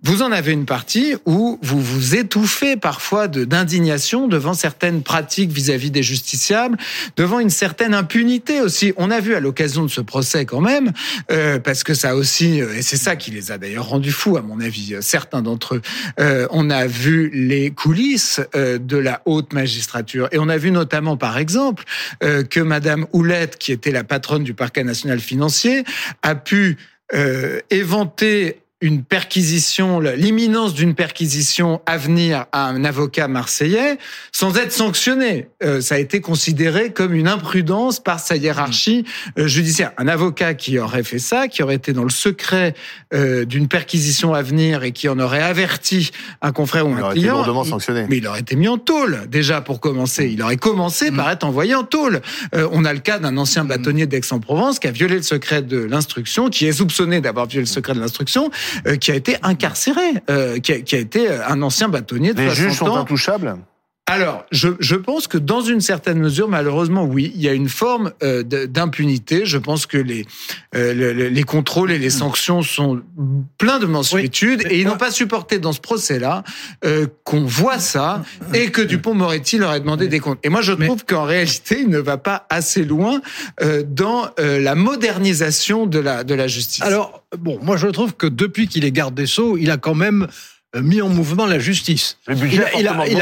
Vous 0.03 0.23
en 0.23 0.33
avez 0.33 0.51
une 0.51 0.65
partie 0.65 1.15
où 1.25 1.61
vous 1.63 1.81
vous 1.81 2.17
étouffez 2.17 2.77
parfois 2.77 3.29
d'indignation 3.29 4.27
devant 4.27 4.55
certaines 4.55 5.05
pratiques 5.05 5.53
vis-à-vis 5.53 5.93
des 5.93 6.03
justiciables, 6.03 6.77
devant 7.17 7.39
une 7.39 7.51
certaine 7.51 7.95
impunité 7.95 8.61
aussi. 8.61 8.93
On 8.97 9.13
a 9.13 9.21
vu 9.21 9.37
à 9.37 9.41
l'occasion 9.41 9.85
de 9.85 9.89
ce 9.89 10.01
procès 10.01 10.47
quand 10.47 10.61
même, 10.61 10.91
euh, 11.31 11.61
parce 11.61 11.85
que 11.85 11.95
ça 11.95 12.17
aussi, 12.17 12.61
euh, 12.61 12.75
et 12.75 12.83
c'est 12.83 12.97
ça 12.97 13.15
qui 13.15 13.31
les 13.31 13.53
a 13.53 13.59
d'ailleurs 13.59 13.87
rendus 13.87 14.11
fous 14.11 14.37
à 14.37 14.43
mon 14.43 14.61
avis, 14.61 14.97
certains 15.01 15.43
d'entre 15.43 15.77
eux. 15.77 16.49
on 16.51 16.71
a 16.71 16.89
vu 16.89 17.31
les 17.33 17.71
coulisses 17.71 18.41
de 18.55 18.97
la 18.97 19.23
haute 19.27 19.53
magistrature 19.53 20.29
et 20.33 20.41
on 20.41 20.49
a 20.49 20.57
vu 20.57 20.73
notamment 20.73 21.17
par 21.17 21.39
exemple 21.39 21.85
que 22.21 22.61
Madame 22.61 23.07
Houlette, 23.13 23.59
qui 23.59 23.71
était 23.71 23.92
la 23.93 24.05
patronne 24.05 24.45
du 24.45 24.55
parquet 24.55 24.85
national 24.85 25.21
financier, 25.21 25.85
a 26.23 26.35
pu 26.35 26.79
euh, 27.15 27.61
éventer 27.71 28.62
une 28.83 29.03
perquisition, 29.05 30.01
l'imminence 30.01 30.75
d'une 30.75 30.95
perquisition 30.95 31.81
à 31.87 31.97
venir 31.97 32.47
à 32.53 32.67
un 32.69 32.85
avocat 32.85 33.29
marseillais 33.29 33.97
sans 34.33 34.57
être 34.59 34.73
sanctionné. 34.73 35.49
Euh, 35.63 35.81
ça 35.81 35.95
a 35.95 35.99
été 35.99 36.21
considéré 36.21 36.93
comme 36.93 37.15
une 37.15 37.29
imprudence 37.29 38.01
par 38.03 38.21
sa 38.21 38.37
hiérarchie 38.37 39.05
euh, 39.39 39.47
judiciaire. 39.47 39.93
Un 39.99 40.09
avocat 40.09 40.55
qui 40.55 40.79
aurait 40.79 41.05
fait 41.05 41.21
ça, 41.21 41.49
qui 41.49 41.63
aurait 41.63 41.77
été 41.77 41.93
dans 41.93 42.03
le 42.03 42.11
secret 42.11 42.75
euh, 43.15 43.45
d'une 43.45 43.69
perquisition 43.69 44.35
à 44.35 44.43
venir 44.43 44.83
et 44.83 44.91
qui 44.93 45.09
en 45.09 45.19
aurait 45.21 45.43
averti 45.43 46.11
un 46.43 46.51
confrère 46.53 46.87
ou 46.87 46.91
Il 46.91 46.99
un 46.99 47.03
aurait 47.05 47.17
été 47.19 47.29
lourdement 47.29 47.65
il- 47.65 47.71
sanctionné. 47.71 48.07
mais 48.11 48.17
il 48.19 48.27
aurait 48.27 48.41
été 48.41 48.57
mis 48.57 48.69
en 48.69 48.79
tôle, 48.79 49.23
déjà, 49.29 49.61
pour 49.61 49.79
commencer. 49.81 50.29
Il 50.33 50.43
aurait 50.43 50.57
commencé 50.57 51.13
par 51.13 51.31
être 51.31 51.45
envoyé 51.45 51.75
en 51.77 51.85
tôle. 51.85 52.21
Euh, 52.57 52.69
on 52.73 52.85
a 52.85 52.93
le 52.93 52.99
cas 52.99 53.21
d'un 53.21 53.37
ancien 53.37 53.65
bâtonnier 53.65 54.07
d'Aix-en-Provence 54.07 54.81
qui 54.81 54.89
a 54.89 54.91
violé 54.91 55.15
le 55.17 55.23
secret 55.23 55.63
de 55.63 55.79
l'instruction, 55.79 56.51
qui 56.51 56.67
est 56.67 56.73
soupçonné 56.73 57.21
d'avoir 57.21 57.47
violé 57.47 57.63
le 57.63 57.67
secret 57.71 57.95
de 57.95 58.01
l'instruction, 58.01 58.51
qui 59.01 59.11
a 59.11 59.15
été 59.15 59.37
incarcéré, 59.43 60.01
euh, 60.31 60.59
qui, 60.59 60.73
a, 60.73 60.81
qui 60.81 60.97
a 60.97 60.99
été 60.99 61.29
un 61.31 61.63
ancien 61.63 61.89
bâtonnier 61.89 62.35
de 62.35 62.41
Les 62.41 62.47
60 62.49 62.57
juges 62.69 62.79
sont 62.79 62.87
ans. 62.89 62.97
intouchables 62.99 63.57
Alors, 64.09 64.45
je, 64.51 64.69
je 64.81 64.97
pense 64.97 65.29
que 65.29 65.39
dans 65.39 65.61
une 65.61 65.81
certaine 65.81 66.19
mesure, 66.19 66.49
malheureusement, 66.49 67.05
oui, 67.05 67.33
il 67.37 67.41
y 67.41 67.49
a 67.49 67.53
une 67.53 67.69
forme 67.69 68.13
euh, 68.25 68.43
d'impunité. 68.43 69.47
Je 69.47 69.59
pense 69.59 69.87
que 69.87 69.97
les, 69.97 70.27
euh, 70.75 70.93
le- 70.93 71.13
le- 71.13 71.29
les 71.29 71.43
contrôles 71.45 71.93
et 71.93 71.99
les 71.99 72.11
sanctions 72.11 72.63
sont 72.63 73.01
pleins 73.59 73.79
de 73.79 73.87
mansuétude 73.87 74.65
et 74.69 74.81
ils 74.81 74.87
n'ont 74.87 74.97
pas 74.99 75.13
supporté 75.13 75.61
dans 75.61 75.73
ce 75.73 75.81
procès-là 75.81 76.43
euh, 76.85 77.07
qu'on 77.23 77.45
voit 77.45 77.79
ça 77.79 78.25
et 78.53 78.71
que 78.73 78.83
Dupont-Moretti 78.83 79.57
leur 79.59 79.73
ait 79.73 79.81
demandé 79.81 80.09
des 80.09 80.19
comptes. 80.19 80.41
Et 80.43 80.49
moi, 80.49 80.63
je 80.63 80.73
trouve 80.73 81.05
qu'en 81.07 81.25
réalité, 81.25 81.79
il 81.81 81.89
ne 81.89 81.99
va 82.01 82.19
pas 82.19 82.45
assez 82.51 82.85
loin 82.85 83.23
euh, 83.63 83.85
dans 83.87 84.27
euh, 84.41 84.59
la 84.59 84.75
modernisation 84.75 85.87
de 85.87 86.01
la, 86.01 86.25
de 86.25 86.35
la 86.35 86.49
justice. 86.49 86.83
Alors, 86.83 87.23
bon, 87.39 87.59
moi 87.63 87.77
je 87.77 87.87
trouve 87.87 88.15
que 88.15 88.27
depuis 88.27 88.67
qu'il 88.67 88.85
est 88.85 88.93
garde 88.93 89.15
des 89.15 89.27
Sceaux, 89.27 89.57
il 89.57 89.71
a 89.71 89.77
quand 89.77 89.95
même 89.95 90.27
mis 90.81 91.03
en 91.03 91.09
mouvement 91.11 91.45
la 91.47 91.59
justice. 91.59 92.17
Le 92.27 92.35
budget 92.35 92.65
a 92.87 92.93
augmenté. 92.93 93.13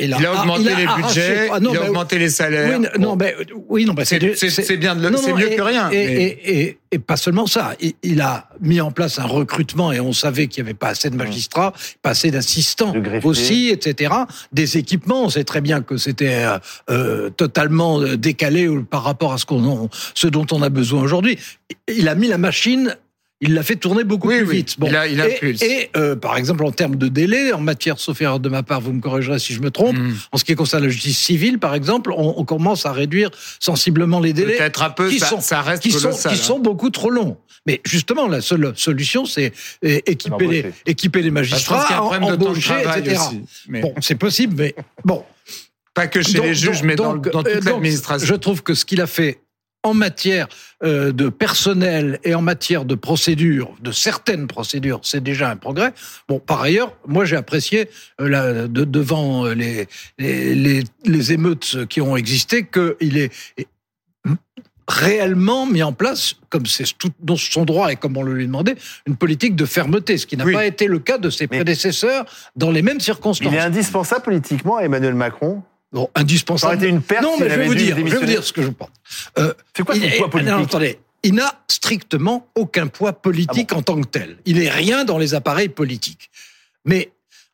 Il 0.00 0.12
a 0.26 0.32
augmenté 0.40 0.62
il 0.62 0.68
a 0.70 0.74
les 0.76 0.86
arraché- 0.86 1.02
budgets, 1.20 1.48
ah, 1.52 1.60
non, 1.60 1.70
il 1.72 1.76
a 1.76 1.82
augmenté 1.84 2.18
les 2.18 2.30
salaires. 2.30 2.80
Oui, 2.80 2.86
non, 2.98 3.14
mais, 3.16 3.36
oui, 3.68 3.84
non, 3.84 3.94
C'est- 4.04 4.34
c'est- 4.34 4.50
c'est 4.50 4.76
bien 4.76 4.96
de 4.96 5.02
le- 5.02 5.10
non, 5.10 5.18
c'est 5.22 5.30
non, 5.30 5.36
mieux 5.38 5.52
et- 5.52 5.56
que 5.56 5.62
rien, 5.62 5.88
Et, 5.90 5.94
mais- 5.94 6.22
et, 6.24 6.60
et, 6.62 6.78
et 6.92 6.98
pas 6.98 7.16
seulement 7.16 7.46
ça. 7.46 7.74
Il, 7.80 7.92
il 8.02 8.20
a 8.20 8.48
mis 8.60 8.80
en 8.80 8.90
place 8.90 9.20
un 9.20 9.24
recrutement 9.26 9.92
et 9.92 10.00
on 10.00 10.12
savait 10.12 10.48
qu'il 10.48 10.64
n'y 10.64 10.70
avait 10.70 10.74
pas 10.76 10.88
assez 10.88 11.08
de 11.10 11.16
magistrats, 11.16 11.72
pas 12.02 12.10
assez 12.10 12.30
d'assistants 12.32 12.92
aussi, 13.22 13.68
etc. 13.68 14.12
Des 14.52 14.76
équipements, 14.76 15.24
on 15.24 15.28
sait 15.28 15.44
très 15.44 15.60
bien 15.60 15.82
que 15.82 15.96
c'était 15.98 16.44
euh, 16.44 16.58
euh, 16.90 17.30
totalement 17.30 18.00
euh, 18.00 18.16
décalé 18.16 18.68
par 18.90 19.04
rapport 19.04 19.32
à 19.32 19.38
ce, 19.38 19.46
qu'on, 19.46 19.88
ce 20.14 20.26
dont 20.26 20.46
on 20.50 20.60
a 20.62 20.70
besoin 20.70 21.02
aujourd'hui. 21.02 21.38
Il 21.86 22.08
a 22.08 22.16
mis 22.16 22.26
la 22.26 22.38
machine. 22.38 22.96
Il 23.42 23.52
l'a 23.52 23.62
fait 23.62 23.76
tourner 23.76 24.02
beaucoup 24.02 24.28
Oui, 24.28 24.38
plus 24.38 24.46
oui. 24.48 24.56
vite. 24.58 24.76
Il 24.82 24.96
a- 24.96 25.06
il 25.06 25.20
et, 25.20 25.22
impulse. 25.36 25.60
et, 25.62 25.90
euh, 25.94 26.16
par 26.16 26.38
exemple, 26.38 26.64
en 26.64 26.72
termes 26.72 26.96
de 26.96 27.08
délai, 27.08 27.52
en 27.52 27.60
matière, 27.60 27.98
sauf 27.98 28.18
erreur 28.22 28.40
de 28.40 28.48
ma 28.48 28.62
part, 28.62 28.80
vous 28.80 28.94
me 28.94 29.00
corrigerez 29.02 29.38
si 29.38 29.52
je 29.52 29.60
me 29.60 29.70
trompe, 29.70 29.94
Mm. 29.98 30.14
en 30.32 30.38
ce 30.38 30.44
qui 30.44 30.54
concerne 30.54 30.84
la 30.84 30.88
justice 30.88 31.18
civile, 31.18 31.58
par 31.58 31.74
exemple, 31.74 32.12
on, 32.16 32.34
on 32.38 32.44
commence 32.46 32.86
à 32.86 32.92
réduire 32.92 33.30
sensiblement 33.60 34.20
les 34.20 34.32
délais 34.32 34.56
Peut-être 34.56 34.82
un 34.82 34.88
peu, 34.88 35.10
qui 35.10 35.18
ça, 35.18 35.26
sont- 35.26 35.40
ça 35.42 35.60
reste 35.60 35.82
qui 35.82 35.92
sont, 35.92 36.12
qui 36.12 36.28
hein. 36.28 36.34
sont 36.34 36.60
beaucoup 36.60 36.88
trop 36.88 37.10
longs. 37.10 37.36
Mais 37.66 37.82
justement, 37.84 38.26
la 38.26 38.40
seule 38.40 38.72
solution, 38.74 39.26
c'est 39.26 39.52
euh, 39.84 39.98
équiper 40.06 40.46
les, 40.46 40.72
équiper 40.86 41.20
les 41.20 41.30
Bah, 41.30 41.40
magistrats, 41.40 42.02
en- 42.02 42.10
de 42.18 42.32
embaucher, 42.34 42.72
etc. 42.96 43.18
aussi. 43.20 43.40
Mais 43.68 43.82
Bon, 43.82 43.92
c'est 44.00 44.14
possible, 44.14 44.54
mais 44.56 44.74
bon. 45.04 45.24
pas 45.92 46.06
que 46.06 46.22
chez 46.22 46.34
Donc- 46.34 46.46
les 46.46 46.54
juges, 46.54 46.76
donc- 46.80 46.84
mais 46.84 46.94
dans, 46.96 47.14
donc, 47.14 47.30
dans 47.30 47.40
euh, 47.40 47.42
toute 47.42 47.54
donc, 47.64 47.64
l'administration. 47.74 48.26
Je 48.26 48.34
trouve 48.34 48.62
que 48.62 48.72
ce 48.74 48.84
qu'il 48.86 49.00
a 49.02 49.06
fait 49.06 49.40
en 49.86 49.94
matière 49.94 50.48
euh, 50.82 51.12
de 51.12 51.28
personnel 51.28 52.18
et 52.24 52.34
en 52.34 52.42
matière 52.42 52.84
de 52.84 52.94
procédures, 52.94 53.74
de 53.80 53.92
certaines 53.92 54.46
procédures, 54.46 55.00
c'est 55.02 55.22
déjà 55.22 55.50
un 55.50 55.56
progrès. 55.56 55.92
Bon, 56.28 56.38
par 56.38 56.60
ailleurs, 56.62 56.92
moi 57.06 57.24
j'ai 57.24 57.36
apprécié 57.36 57.88
euh, 58.20 58.28
la- 58.28 58.68
de- 58.68 58.84
devant 58.84 59.46
euh, 59.46 59.54
les, 59.54 59.86
les, 60.18 60.54
les, 60.54 60.84
les 61.04 61.32
émeutes 61.32 61.86
qui 61.88 62.00
ont 62.00 62.16
existé 62.16 62.66
qu'il 62.66 63.16
est 63.16 63.30
réellement 64.88 65.66
mis 65.66 65.82
en 65.82 65.92
place, 65.92 66.34
comme 66.48 66.64
c'est 66.66 66.84
tout 66.96 67.10
dans 67.20 67.36
son 67.36 67.64
droit 67.64 67.90
et 67.90 67.96
comme 67.96 68.16
on 68.16 68.22
le 68.22 68.34
lui 68.34 68.46
demandait, 68.46 68.76
une 69.06 69.16
politique 69.16 69.56
de 69.56 69.64
fermeté, 69.64 70.16
ce 70.16 70.26
qui 70.26 70.36
n'a 70.36 70.44
Oui. 70.44 70.52
pas 70.52 70.64
été 70.66 70.86
le 70.86 71.00
cas 71.00 71.18
de 71.18 71.28
ses 71.28 71.48
Mais- 71.50 71.56
prédécesseurs 71.58 72.24
dans 72.54 72.70
les 72.70 72.82
mêmes 72.82 73.00
circonstances. 73.00 73.52
Il 73.52 73.56
est 73.56 73.60
indispensable 73.60 74.22
politiquement, 74.22 74.78
Emmanuel 74.78 75.14
Macron. 75.14 75.62
Bon, 75.92 76.00
Ça 76.02 76.10
aurait 76.10 76.10
indispensable. 76.22 76.74
été 76.76 76.88
une 76.88 77.00
perte 77.02 77.22
non, 77.22 77.36
mais 77.38 77.48
je 77.48 77.54
vais 77.54 77.66
vous 77.66 77.74
dire, 77.74 77.96
je 77.96 78.02
vais 78.02 78.16
vous 78.18 78.24
dire 78.26 78.42
ce 78.44 78.52
que 78.52 78.62
je 78.62 78.68
pense. 78.68 78.88
Euh, 79.38 79.54
C'est 79.76 79.84
quoi 79.84 79.94
son 79.94 80.02
est- 80.02 80.16
poids 80.18 80.28
politique 80.30 80.52
non, 80.54 80.64
attendez, 80.64 80.98
il 81.22 81.34
n'a 81.34 81.62
strictement 81.68 82.48
aucun 82.54 82.86
poids 82.88 83.12
politique 83.14 83.70
Ah 83.72 83.76
en 83.76 83.82
tant 83.82 84.00
que 84.00 84.06
tel. 84.06 84.36
Il 84.46 84.60
est 84.60 84.68
rien 84.70 85.04
dans 85.04 85.18
les 85.18 85.34
appareils 85.34 85.68
politiques. 85.68 86.30
Mais 86.84 87.10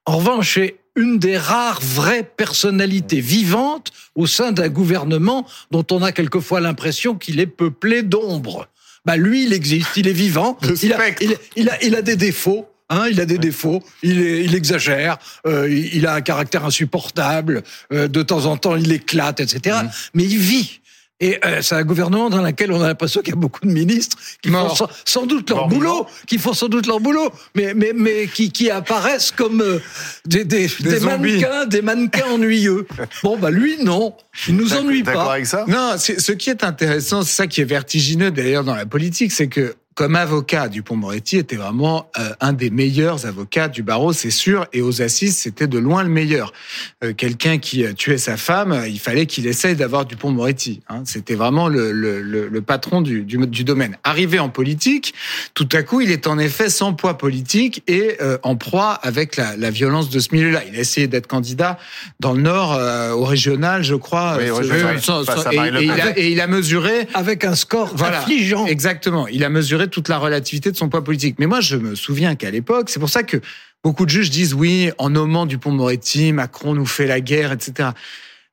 en 0.07 0.17
revanche, 0.17 0.55
c'est 0.55 0.77
une 0.97 1.19
des 1.19 1.39
rares 1.39 1.81
vraies 1.83 2.23
personnalités 2.23 3.21
vivantes 3.21 3.93
au 4.15 4.27
sein 4.27 4.53
d'un 4.53 4.69
gouvernement 4.69 5.47
dont 5.71 5.87
on 5.91 6.03
a 6.03 6.13
quelquefois 6.13 6.61
l'impression 6.61 7.15
qu'il 7.15 7.41
est 7.41 7.47
peuplé 7.47 8.03
d'ombres. 8.03 8.69
Bah 9.05 9.17
lui, 9.17 9.45
il 9.45 9.53
existe, 9.53 9.97
il 9.97 10.07
est 10.07 10.13
vivant, 10.13 10.59
Le 10.63 10.75
il 10.85 10.93
a, 10.93 10.97
spectre. 10.97 11.23
il, 11.23 11.37
il 11.57 11.69
a, 11.71 11.83
il 11.83 11.95
a 11.97 12.03
des 12.03 12.17
défauts. 12.17 12.69
Hein, 12.95 13.07
il 13.11 13.21
a 13.21 13.25
des 13.27 13.39
défauts, 13.39 13.83
il, 14.03 14.21
est- 14.21 14.45
il 14.45 14.55
exagère, 14.55 15.17
euh, 15.47 15.69
il 15.71 16.07
a 16.07 16.15
un 16.15 16.21
caractère 16.21 16.65
insupportable, 16.65 17.63
euh, 17.93 18.07
de 18.09 18.23
temps 18.23 18.45
en 18.47 18.57
temps 18.57 18.77
il 18.77 18.93
éclate, 18.93 19.41
etc. 19.41 19.77
Mhm. 19.85 19.91
Mais 20.15 20.25
il 20.25 20.39
vit. 20.39 20.79
Et 21.21 21.39
euh, 21.45 21.63
c'est 21.63 21.77
un 21.77 21.85
gouvernement 21.85 22.31
dans 22.31 22.43
lequel 22.43 22.73
on 22.73 22.83
a 22.83 22.89
l'impression 22.89 23.21
qu'il 23.23 23.33
y 23.33 23.37
a 23.37 23.41
beaucoup 23.41 23.65
de 23.65 23.71
ministres 23.71 24.17
qui 24.43 24.51
font 24.51 24.75
sans, 24.75 24.89
sans 25.05 25.25
doute 25.25 25.51
leur 25.51 25.69
boulot, 25.69 26.05
qui 26.27 26.37
font 26.37 26.53
sans 26.53 26.67
doute 26.67 26.87
leur 26.89 26.99
boulot, 26.99 27.31
mais 27.55 27.75
mais 27.75 27.93
mais 27.95 28.27
qui, 28.27 28.51
qui 28.51 28.71
apparaissent 28.71 29.31
comme 29.31 29.61
euh, 29.63 29.79
des 30.27 30.45
des, 30.45 30.67
des 30.81 30.99
zombies. 30.99 31.05
mannequins, 31.37 31.67
des 31.67 31.81
mannequins 31.81 32.27
ennuyeux. 32.27 32.89
Bon 33.23 33.37
bah 33.39 33.51
lui 33.53 33.77
non, 33.85 34.17
il 34.49 34.57
nous 34.57 34.73
ennuie 34.75 35.05
D'accord 35.05 35.27
pas. 35.27 35.35
avec 35.35 35.47
ça? 35.47 35.65
Non, 35.69 35.95
c'est- 35.97 36.19
ce 36.19 36.33
qui 36.33 36.51
est 36.51 36.65
intéressant, 36.65 37.23
c'est 37.23 37.37
ça 37.37 37.47
qui 37.47 37.61
est 37.61 37.65
vertigineux 37.79 38.33
d'ailleurs 38.33 38.65
dans 38.65 38.75
la 38.75 38.87
politique, 38.87 39.31
c'est 39.31 39.47
que 39.49 39.77
comme 39.95 40.17
avocat, 40.17 40.69
Dupont-Moretti 40.69 41.37
était 41.37 41.57
vraiment 41.57 42.11
euh, 42.19 42.31
un 42.41 42.53
des 42.53 42.71
meilleurs 42.71 43.27
avocats 43.27 43.69
du 43.69 43.83
barreau, 43.83 44.13
c'est 44.13 44.31
sûr, 44.31 44.67
et 44.73 44.81
aux 44.81 45.03
assises, 45.03 45.37
c'était 45.37 45.67
de 45.67 45.79
loin 45.79 46.03
le 46.03 46.09
meilleur. 46.09 46.53
Euh, 47.05 47.13
Quelqu'un 47.13 47.59
qui 47.59 47.85
euh, 47.85 47.93
tuait 47.93 48.19
sa 48.19 48.37
femme, 48.37 48.73
euh, 48.73 48.89
il 48.89 48.99
fallait 48.99 49.27
qu'il 49.27 49.47
essaye 49.47 49.77
d'avoir 49.77 50.07
Dupont-Moretti. 50.07 50.81
Hein. 50.89 51.03
C'était 51.05 51.35
vraiment 51.35 51.69
le, 51.69 51.93
le, 51.93 52.23
le, 52.23 52.49
le 52.49 52.63
patron 52.63 53.03
du, 53.03 53.23
du, 53.23 53.37
du 53.47 53.65
domaine. 53.65 53.99
Arrivé 54.05 54.39
en 54.39 54.49
politique, 54.49 55.15
tout 55.55 55.69
à 55.73 55.83
coup, 55.83 56.01
il 56.01 56.11
est 56.11 56.27
en 56.27 56.39
effet 56.39 56.71
sans 56.71 56.95
poids 56.95 57.19
politique 57.19 57.83
et 57.87 58.17
euh, 58.23 58.39
en 58.43 58.57
proie 58.57 58.93
avec 59.03 59.37
la, 59.37 59.57
la 59.57 59.71
violence 59.71 60.09
de 60.11 60.19
ce 60.21 60.29
milieu-là. 60.33 60.63
Il 60.71 60.77
a 60.77 60.81
essayé 60.81 61.07
d'être 61.07 61.27
candidat 61.27 61.79
dans 62.21 62.33
le 62.33 62.41
Nord, 62.43 62.73
euh, 62.75 63.11
au 63.13 63.25
régional, 63.25 63.83
je 63.85 63.95
crois. 63.95 64.37
Oui, 64.39 64.49
au 64.51 64.63
ce- 64.63 64.71
régional, 64.71 65.03
sans- 65.03 65.25
face 65.25 65.43
sans- 65.43 65.49
à 65.51 65.53
et, 65.53 65.57
Marine 65.57 65.75
Le 65.75 65.81
et 65.83 65.85
il 65.85 65.91
Pen. 65.93 66.01
a, 66.01 66.19
et 66.19 66.31
il 66.33 66.41
a 66.41 66.47
mesuré 66.47 67.09
Avec 67.15 67.45
un 67.45 67.55
score 67.55 67.93
voilà, 67.95 68.21
affligeant. 68.21 68.67
Exactement. 68.67 69.27
Il 69.29 69.45
a 69.45 69.49
mesuré 69.51 69.82
toute 69.87 70.09
la 70.09 70.19
relativité 70.19 70.71
de 70.71 70.77
son 70.77 70.89
poids 70.89 71.05
politique. 71.05 71.37
Mais 71.39 71.47
moi, 71.47 71.61
je 71.61 71.77
me 71.77 71.95
souviens 71.95 72.35
qu'à 72.35 72.51
l'époque, 72.51 72.91
c'est 72.91 73.01
pour 73.01 73.09
ça 73.09 73.23
que 73.23 73.39
beaucoup 73.83 74.05
de 74.05 74.11
juges 74.11 74.31
disent 74.31 74.55
oui, 74.55 74.91
en 74.99 75.11
nommant 75.11 75.47
Dupont-Moretti, 75.47 76.33
Macron 76.33 76.75
nous 76.75 76.87
fait 76.87 77.07
la 77.07 77.21
guerre, 77.21 77.53
etc. 77.53 77.91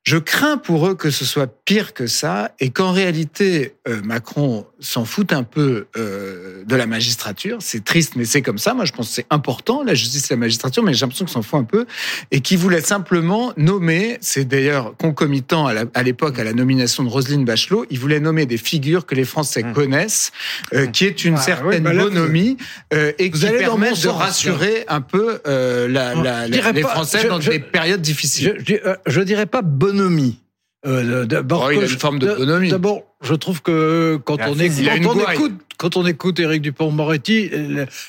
Je 0.02 0.16
crains 0.16 0.56
pour 0.56 0.88
eux 0.88 0.94
que 0.94 1.10
ce 1.10 1.26
soit 1.26 1.46
pire 1.66 1.92
que 1.92 2.06
ça 2.06 2.52
et 2.58 2.70
qu'en 2.70 2.90
réalité, 2.90 3.74
euh, 3.86 4.00
Macron 4.02 4.64
s'en 4.80 5.04
fout 5.04 5.30
un 5.34 5.42
peu 5.42 5.86
euh, 5.98 6.64
de 6.64 6.74
la 6.74 6.86
magistrature. 6.86 7.58
C'est 7.60 7.84
triste, 7.84 8.14
mais 8.16 8.24
c'est 8.24 8.40
comme 8.40 8.56
ça. 8.56 8.72
Moi, 8.72 8.86
je 8.86 8.92
pense 8.92 9.08
que 9.08 9.14
c'est 9.14 9.26
important, 9.28 9.82
la 9.84 9.92
justice 9.92 10.30
et 10.30 10.34
la 10.34 10.38
magistrature, 10.38 10.82
mais 10.82 10.94
j'ai 10.94 11.00
l'impression 11.02 11.26
qu'il 11.26 11.34
s'en 11.34 11.42
fout 11.42 11.60
un 11.60 11.64
peu 11.64 11.84
et 12.30 12.40
qu'il 12.40 12.56
voulait 12.56 12.80
simplement 12.80 13.52
nommer, 13.58 14.16
c'est 14.22 14.46
d'ailleurs 14.46 14.96
concomitant 14.96 15.66
à 15.66 16.02
l'époque 16.02 16.38
à, 16.38 16.44
la 16.44 16.54
nomination 16.54 17.04
de 17.04 17.10
Roselyne 17.10 17.44
Bachelot, 17.44 17.84
il 17.90 17.98
voulait 17.98 18.20
nommer 18.20 18.46
des 18.46 18.56
figures 18.56 19.04
que 19.04 19.14
les 19.14 19.24
Français 19.26 19.62
Mmh. 19.62 19.72
connaissent, 19.74 20.32
euh, 20.72 20.86
qui 20.86 21.04
est 21.04 21.24
une 21.26 21.34
Ah, 21.34 21.40
certaine 21.42 21.68
oui, 21.68 21.80
bah 21.80 21.92
là, 21.92 22.04
bonhomie 22.04 22.56
et 22.92 23.28
vous 23.28 23.38
qui 23.38 23.46
allez 23.46 23.58
permettent 23.58 24.02
de 24.02 24.08
rassurer 24.08 24.84
un 24.88 25.02
peu 25.02 25.40
la, 25.44 26.14
la- 26.14 26.48
les 26.48 26.80
pas- 26.80 26.88
Français 26.88 27.20
je- 27.22 27.28
dans 27.28 27.40
je- 27.40 27.50
des 27.50 27.58
périodes 27.60 28.00
difficiles. 28.00 28.56
Je, 28.66 28.74
je, 28.74 28.94
je 29.06 29.20
dirais 29.20 29.44
pas 29.46 29.60
bonhomie. 29.92 30.38
Euh, 30.86 31.26
D'abord, 31.26 31.64
Oh, 31.66 31.70
il 31.70 31.78
a 31.78 31.82
une 31.82 31.86
je- 31.88 31.98
forme 31.98 32.18
de 32.18 32.32
bonhomie. 32.34 32.70
D'abord, 32.70 33.02
je 33.22 33.34
trouve 33.34 33.60
que 33.60 34.18
quand 34.24 34.38
on, 34.48 34.54
écoute, 34.58 34.82
quand, 35.02 35.10
on 35.14 35.32
écoute, 35.32 35.52
quand 35.76 35.96
on 35.98 36.06
écoute 36.06 36.40
Éric 36.40 36.62
Dupont-Moretti, 36.62 37.50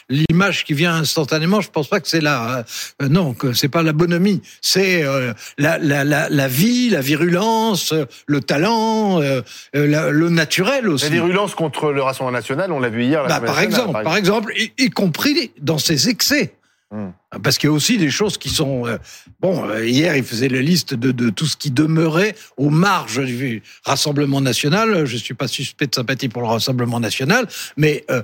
l'image 0.10 0.64
qui 0.64 0.74
vient 0.74 0.96
instantanément, 0.96 1.60
je 1.60 1.70
pense 1.70 1.90
pas 1.90 2.00
que 2.00 2.08
c'est 2.08 2.22
la, 2.22 2.64
euh, 3.02 3.10
non, 3.10 3.34
que 3.34 3.52
c'est 3.52 3.68
pas 3.68 3.84
la 3.84 3.92
bonhomie, 3.92 4.42
c'est 4.62 5.04
euh, 5.04 5.34
la, 5.58 5.78
la, 5.80 6.06
la, 6.06 6.30
la 6.30 6.48
vie, 6.48 6.90
la 6.90 7.02
virulence, 7.02 7.94
le 8.26 8.40
talent, 8.40 9.22
euh, 9.22 9.42
euh, 9.76 9.88
la- 9.88 10.10
le 10.12 10.30
naturel 10.30 10.88
aussi. 10.88 11.06
La 11.06 11.12
virulence 11.12 11.56
contre 11.56 11.92
le 11.92 12.02
Rassemblement 12.02 12.38
national, 12.38 12.72
on 12.72 12.80
l'a 12.80 12.90
vu 12.90 13.04
hier. 13.04 13.26
à 13.26 13.28
Bah, 13.28 13.42
par 13.42 13.60
exemple, 13.60 14.04
par 14.04 14.16
exemple, 14.16 14.54
y, 14.56 14.72
y 14.78 14.90
compris 14.90 15.52
dans 15.62 15.78
ses 15.78 16.08
excès. 16.08 16.54
Hmm. 16.92 17.12
Parce 17.42 17.58
qu'il 17.58 17.70
y 17.70 17.72
a 17.72 17.74
aussi 17.74 17.98
des 17.98 18.10
choses 18.10 18.38
qui 18.38 18.50
sont... 18.50 18.86
euh, 18.86 18.98
bon, 19.40 19.66
euh, 19.70 19.88
hier, 19.88 20.18
il 20.18 20.26
faisait 20.26 20.50
la 20.50 20.62
liste 20.62 20.94
de, 20.94 21.14
de 21.14 21.30
tout 21.30 21.46
ce 21.46 21.56
qui 21.56 21.72
demeurait 21.72 22.36
aux 22.58 22.70
marges 22.70 23.24
du 23.26 23.64
Rassemblement 23.86 24.42
national. 24.42 25.06
Je 25.06 25.16
suis 25.16 25.34
pas 25.34 25.48
suspect 25.48 25.88
de 25.88 25.96
sympathie 25.96 26.28
pour 26.28 26.42
le 26.42 26.50
Rassemblement 26.50 27.00
national, 27.00 27.48
mais 27.78 28.04
euh, 28.12 28.22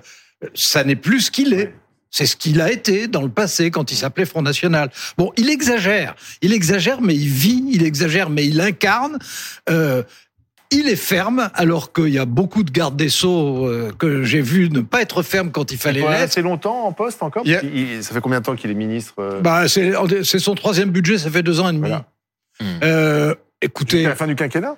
ça 0.54 0.84
n'est 0.84 0.98
plus 0.98 1.22
ce 1.22 1.32
qu'il 1.32 1.54
est. 1.54 1.74
C'est 2.10 2.26
ce 2.26 2.36
qu'il 2.36 2.62
a 2.62 2.72
été 2.72 3.08
dans 3.08 3.22
le 3.22 3.30
passé 3.30 3.70
quand 3.72 3.92
il 3.92 3.96
s'appelait 3.96 4.26
Front 4.26 4.42
National. 4.42 4.90
Bon, 5.18 5.32
il 5.38 5.50
exagère. 5.50 6.16
Il 6.42 6.54
exagère, 6.54 7.02
mais 7.02 7.16
il 7.16 7.30
vit. 7.30 7.64
Il 7.72 7.84
exagère, 7.84 8.30
mais 8.30 8.46
il 8.46 8.60
incarne. 8.60 9.18
Euh, 9.70 10.04
il 10.72 10.90
est 10.90 10.96
ferme, 10.96 11.50
alors 11.54 11.94
qu'il 11.94 12.10
y 12.10 12.20
a 12.20 12.26
beaucoup 12.26 12.64
de 12.64 12.72
gardes 12.72 12.96
des 12.96 13.10
Sceaux 13.10 13.66
euh, 13.66 13.92
que 13.98 14.24
j'ai 14.24 14.42
vu 14.42 14.70
ne 14.70 14.82
pas 14.82 15.02
être 15.02 15.22
ferme 15.22 15.52
quand 15.52 15.72
il 15.72 15.76
Il 15.76 15.80
fallait 15.80 16.02
l'être. 16.02 16.22
assez 16.22 16.42
longtemps 16.42 16.86
en 16.86 16.92
poste 16.92 17.24
encore 17.24 17.44
Il 17.46 18.04
Ça 18.04 18.14
fait 18.14 18.22
combien 18.22 18.40
de 18.40 18.46
temps 18.46 18.56
qu'il 18.56 18.70
est 18.70 18.76
ministre 18.76 19.14
euh, 19.20 19.42
Bah, 19.42 19.68
c'est 19.68 19.94
c'est 20.24 20.40
son 20.40 20.56
troisième 20.56 20.90
budget, 20.90 21.18
ça 21.18 21.30
fait 21.30 21.44
deux 21.44 21.60
ans 21.60 21.70
et 21.70 21.74
demi. 21.74 21.88
Voilà. 21.88 22.06
Hmm. 22.60 22.66
Euh, 22.84 23.36
écoutez, 23.62 24.04
la 24.04 24.16
fin 24.16 24.28
du 24.28 24.36
quinquennat 24.36 24.78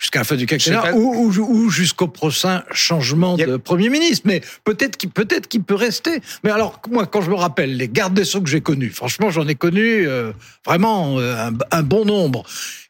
jusqu'à 0.00 0.20
la 0.20 0.24
fin 0.24 0.34
du 0.34 0.46
quinquennat 0.46 0.80
pas. 0.82 0.92
ou, 0.94 1.26
ou- 1.30 1.46
ou 1.66 1.70
jusqu'au 1.70 2.08
prochain 2.08 2.64
changement 2.72 3.36
de 3.46 3.56
Premier 3.58 3.90
ministre. 3.90 4.26
Mais 4.26 4.40
peut-être 4.64 4.96
qu'il 4.96 5.10
qu'il 5.48 5.62
peut 5.62 5.74
rester. 5.74 6.20
Mais 6.42 6.50
alors, 6.50 6.80
moi, 6.90 7.06
quand 7.06 7.20
je 7.20 7.30
me 7.30 7.34
rappelle 7.36 7.76
les 7.76 7.88
gardes 7.88 8.14
des 8.14 8.24
Sceaux 8.24 8.40
que 8.40 8.48
j'ai 8.50 8.62
connus, 8.62 8.90
franchement, 8.90 9.30
j'en 9.30 9.46
ai 9.46 9.54
connu 9.54 10.08
euh, 10.08 10.32
vraiment 10.66 11.18
euh, 11.20 11.36
un, 11.36 11.52
un 11.70 11.82
bon 11.82 12.04
nombre 12.06 12.44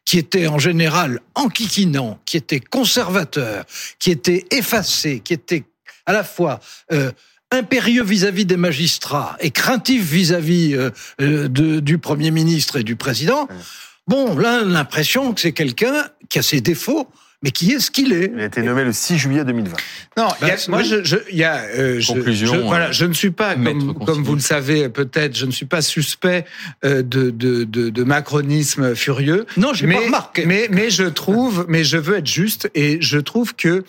qui 0.04 0.18
étaient 0.18 0.46
en 0.46 0.58
général 0.58 1.20
enquiquinants, 1.34 2.18
qui 2.24 2.36
étaient 2.36 2.60
conservateurs, 2.60 3.64
qui 3.98 4.10
étaient 4.10 4.46
effacés, 4.50 5.20
qui 5.20 5.34
étaient 5.34 5.64
à 6.06 6.12
la 6.12 6.24
fois 6.24 6.60
euh, 6.92 7.10
impérieux 7.52 8.04
vis-à-vis 8.04 8.44
des 8.46 8.56
magistrats 8.56 9.36
et 9.40 9.50
craintifs 9.50 10.04
vis-à-vis 10.04 10.74
euh, 10.74 10.90
euh, 11.20 11.48
de- 11.48 11.80
du 11.80 11.98
Premier 11.98 12.30
ministre 12.30 12.76
et 12.78 12.84
du 12.84 12.94
Président. 12.96 13.48
Bon, 14.10 14.36
là, 14.36 14.62
l'impression 14.64 15.32
que 15.32 15.40
c'est 15.40 15.52
quelqu'un 15.52 16.08
qui 16.28 16.38
a 16.40 16.42
ses 16.42 16.60
défauts, 16.60 17.06
Mais 17.42 17.52
qui 17.52 17.70
est-ce 17.72 17.90
qu'il 17.90 18.12
est 18.12 18.30
Il 18.34 18.40
a 18.40 18.44
été 18.44 18.60
nommé 18.60 18.84
le 18.84 18.92
6 18.92 19.16
juillet 19.16 19.44
2020. 19.46 19.74
Non, 20.18 20.28
il 20.42 20.48
y 20.48 20.50
a- 20.50 20.56
Bah, 20.56 20.62
moi, 20.68 20.82
je, 20.82 21.02
je, 21.04 21.16
il 21.30 21.38
y 21.38 21.44
a, 21.44 21.62
euh, 21.74 21.98
je- 21.98 22.12
Conclusion, 22.12 22.52
je, 22.52 22.58
voilà, 22.60 22.88
euh, 22.88 22.92
je 22.92 23.06
ne 23.06 23.14
suis 23.14 23.30
pas, 23.30 23.54
comme, 23.54 24.22
vous 24.22 24.34
le 24.34 24.40
savez 24.42 24.90
peut-être, 24.90 25.34
je 25.38 25.46
ne 25.46 25.50
suis 25.50 25.64
pas 25.64 25.80
suspect 25.80 26.44
euh, 26.84 27.02
de, 27.02 27.30
de, 27.30 27.64
de, 27.64 27.88
de 27.88 28.04
macronisme 28.04 28.94
furieux. 28.94 29.46
Non, 29.56 29.72
j'ai 29.72 29.86
mais, 29.86 29.94
pas 29.94 30.04
remarqué. 30.04 30.44
mais, 30.44 30.68
mais 30.70 30.90
je 30.90 31.04
trouve, 31.04 31.64
mais 31.68 31.82
je 31.82 31.96
veux 31.96 32.18
être 32.18 32.26
juste 32.26 32.68
et 32.74 32.98
je 33.00 33.16
trouve 33.18 33.54
que 33.54 33.84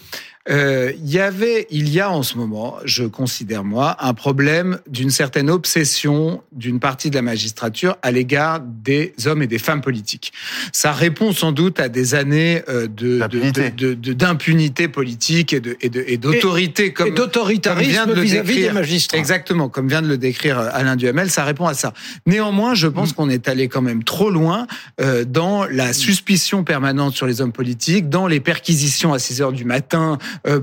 euh, 0.50 0.92
il 0.98 1.10
y 1.12 1.20
avait, 1.20 1.68
il 1.70 1.90
y 1.90 2.00
a 2.00 2.10
en 2.12 2.24
ce 2.24 2.38
moment, 2.38 2.78
je 2.84 3.04
considère 3.04 3.64
moi, 3.64 3.96
un 4.00 4.14
problème 4.14 4.80
d'une 4.88 5.12
certaine 5.12 5.50
obsession 5.50 6.42
d'une 6.52 6.80
partie 6.80 7.10
de 7.12 7.16
la 7.16 7.22
magistrature 7.22 7.98
à 8.02 8.12
l'égard 8.12 8.60
des 8.62 9.14
hommes 9.26 9.44
et 9.44 9.48
des 9.48 9.60
femmes 9.60 9.82
politiques. 9.82 10.34
Ça 10.74 10.92
répond 10.92 11.32
sans 11.32 11.52
doute 11.52 11.80
à 11.80 11.90
des 11.90 12.16
années 12.16 12.64
euh, 12.70 12.88
de 12.88 13.20
D'impunité. 13.20 13.70
de- 13.72 13.94
de- 13.94 14.88
politique 14.88 15.54
et 15.54 15.60
de 15.60 15.78
et 15.82 15.90
de- 15.90 16.04
et 16.08 16.18
d'autorité 16.18 16.86
Et 16.86 16.94
comme 16.94 17.14
d'autoritarisme 17.14 18.08
de 18.08 18.14
le 18.14 18.22
vis-à-vis 18.22 18.48
des 18.48 18.54
décrire. 18.62 18.74
magistrats. 18.74 19.18
Exactement, 19.18 19.70
comme 19.70 19.88
vient 19.88 20.02
de 20.02 20.08
le 20.08 20.18
décrire 20.18 20.60
euh, 20.60 20.70
Alain 20.74 20.96
Duhamel, 20.96 21.30
ça 21.30 21.44
répond 21.44 21.68
à 21.68 21.74
ça. 21.74 21.94
Néanmoins, 22.26 22.74
je 22.74 22.88
Mm. 22.88 22.94
pense 22.94 23.14
qu'on 23.14 23.30
est 23.30 23.48
allé 23.48 23.68
quand 23.68 23.82
même 23.82 24.04
trop 24.04 24.30
loin 24.30 24.68
euh, 25.00 25.24
dans 25.24 25.66
la 25.66 25.94
suspicion 25.94 26.64
permanente 26.64 27.14
sur 27.14 27.28
les 27.28 27.42
hommes 27.42 27.52
politiques, 27.52 28.10
dans 28.10 28.28
les 28.28 28.40
perquisitions 28.40 29.14
à 29.14 29.20
6 29.20 29.42
heures 29.42 29.52
du 29.54 29.66
matin 29.66 30.18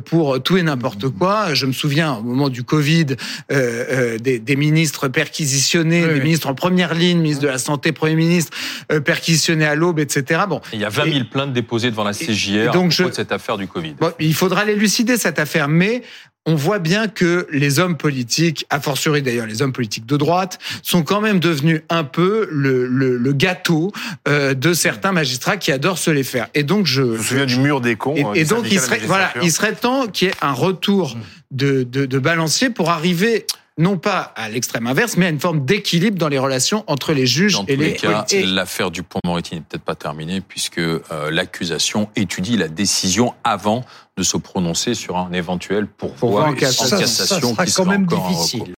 pour 0.04 0.42
tout 0.42 0.56
et 0.56 0.62
n'importe 0.62 1.08
quoi. 1.08 1.54
Je 1.54 1.66
me 1.66 1.72
souviens 1.72 2.14
au 2.14 2.22
moment 2.22 2.48
du 2.48 2.62
Covid 2.64 3.06
euh, 3.10 3.14
euh, 3.52 4.18
des, 4.18 4.38
des 4.38 4.56
ministres 4.56 5.08
perquisitionnés, 5.08 6.02
Oui, 6.02 6.08
des 6.08 6.14
oui. 6.14 6.20
ministres 6.22 6.46
en 6.48 6.54
première 6.54 6.94
ligne, 6.94 7.18
ministre 7.20 7.42
de 7.42 7.48
la 7.48 7.58
Santé, 7.58 7.92
Premier 7.92 8.14
ministre, 8.16 8.52
euh, 8.92 9.00
perquisitionnés 9.00 9.64
à 9.66 9.74
l'aube, 9.74 9.98
etc. 10.00 10.42
Bon, 10.48 10.60
Il 10.72 10.80
y 10.80 10.84
a 10.84 10.88
20 10.88 11.04
000 11.12 11.24
plaintes 11.30 11.52
déposées 11.52 11.90
devant 11.90 12.04
la 12.04 12.12
CJR 12.12 12.48
et 12.48 12.64
donc 12.66 12.66
à 12.66 12.70
propos 12.72 12.90
je- 12.90 13.02
de 13.04 13.12
cette 13.12 13.32
affaire 13.32 13.56
du 13.58 13.66
Covid. 13.66 13.94
Bon, 14.00 14.12
il 14.20 14.34
faudra 14.34 14.64
l'élucider 14.64 15.16
cette 15.16 15.38
affaire, 15.38 15.68
mais 15.68 16.02
on 16.48 16.54
voit 16.54 16.78
bien 16.78 17.08
que 17.08 17.46
les 17.52 17.78
hommes 17.78 17.98
politiques, 17.98 18.64
a 18.70 18.80
fortiori 18.80 19.20
d'ailleurs 19.20 19.46
les 19.46 19.60
hommes 19.60 19.74
politiques 19.74 20.06
de 20.06 20.16
droite, 20.16 20.58
sont 20.82 21.02
quand 21.02 21.20
même 21.20 21.40
devenus 21.40 21.82
un 21.90 22.04
peu 22.04 22.48
le, 22.50 22.86
le, 22.86 23.18
le 23.18 23.32
gâteau 23.34 23.92
euh, 24.26 24.54
de 24.54 24.72
certains 24.72 25.12
magistrats 25.12 25.58
qui 25.58 25.70
adorent 25.72 25.98
se 25.98 26.10
les 26.10 26.24
faire. 26.24 26.48
Et 26.54 26.62
donc 26.62 26.86
je, 26.86 27.02
Je 27.02 27.08
me 27.08 27.18
souviens 27.22 27.46
du 27.46 27.58
mur 27.58 27.82
des 27.82 27.96
cons. 27.96 28.16
et, 28.16 28.24
euh, 28.24 28.32
et 28.34 28.44
donc 28.44 28.64
il 28.72 28.80
serait 28.80 29.00
voilà, 29.04 29.30
il 29.42 29.52
serait 29.52 29.74
temps 29.74 30.06
qu'il 30.06 30.28
y 30.28 30.30
ait 30.30 30.34
un 30.40 30.52
retour 30.52 31.18
de, 31.50 31.82
de, 31.82 32.06
de 32.06 32.18
balancier 32.18 32.70
pour 32.70 32.88
arriver 32.88 33.44
non 33.78 33.96
pas 33.96 34.32
à 34.36 34.48
l'extrême 34.48 34.86
inverse, 34.86 35.16
mais 35.16 35.26
à 35.26 35.28
une 35.30 35.40
forme 35.40 35.64
d'équilibre 35.64 36.18
dans 36.18 36.28
les 36.28 36.38
relations 36.38 36.84
entre 36.88 37.12
les 37.12 37.26
juges 37.26 37.54
Dans 37.54 37.64
et 37.66 37.76
tous 37.76 37.80
les 37.80 37.94
cas, 37.94 38.26
l'affaire 38.44 38.90
du 38.90 39.04
Pont-Moretti 39.04 39.54
n'est 39.54 39.60
peut-être 39.60 39.84
pas 39.84 39.94
terminée 39.94 40.40
puisque 40.40 40.78
euh, 40.78 41.00
l'accusation 41.30 42.08
étudie 42.16 42.56
la 42.56 42.68
décision 42.68 43.34
avant 43.44 43.84
de 44.16 44.24
se 44.24 44.36
prononcer 44.36 44.94
sur 44.94 45.16
un 45.16 45.32
éventuel 45.32 45.86
pourvoi 45.86 46.18
Pourvoi 46.18 46.48
en 46.48 46.54
cassation. 46.54 46.84
en 46.84 46.88
Ça, 46.88 46.96
ça 46.96 47.02
cassation 47.02 47.54
sera 47.54 47.64
qui 47.64 47.72
quand 47.72 47.84
même 47.84 48.06
difficile. 48.06 48.64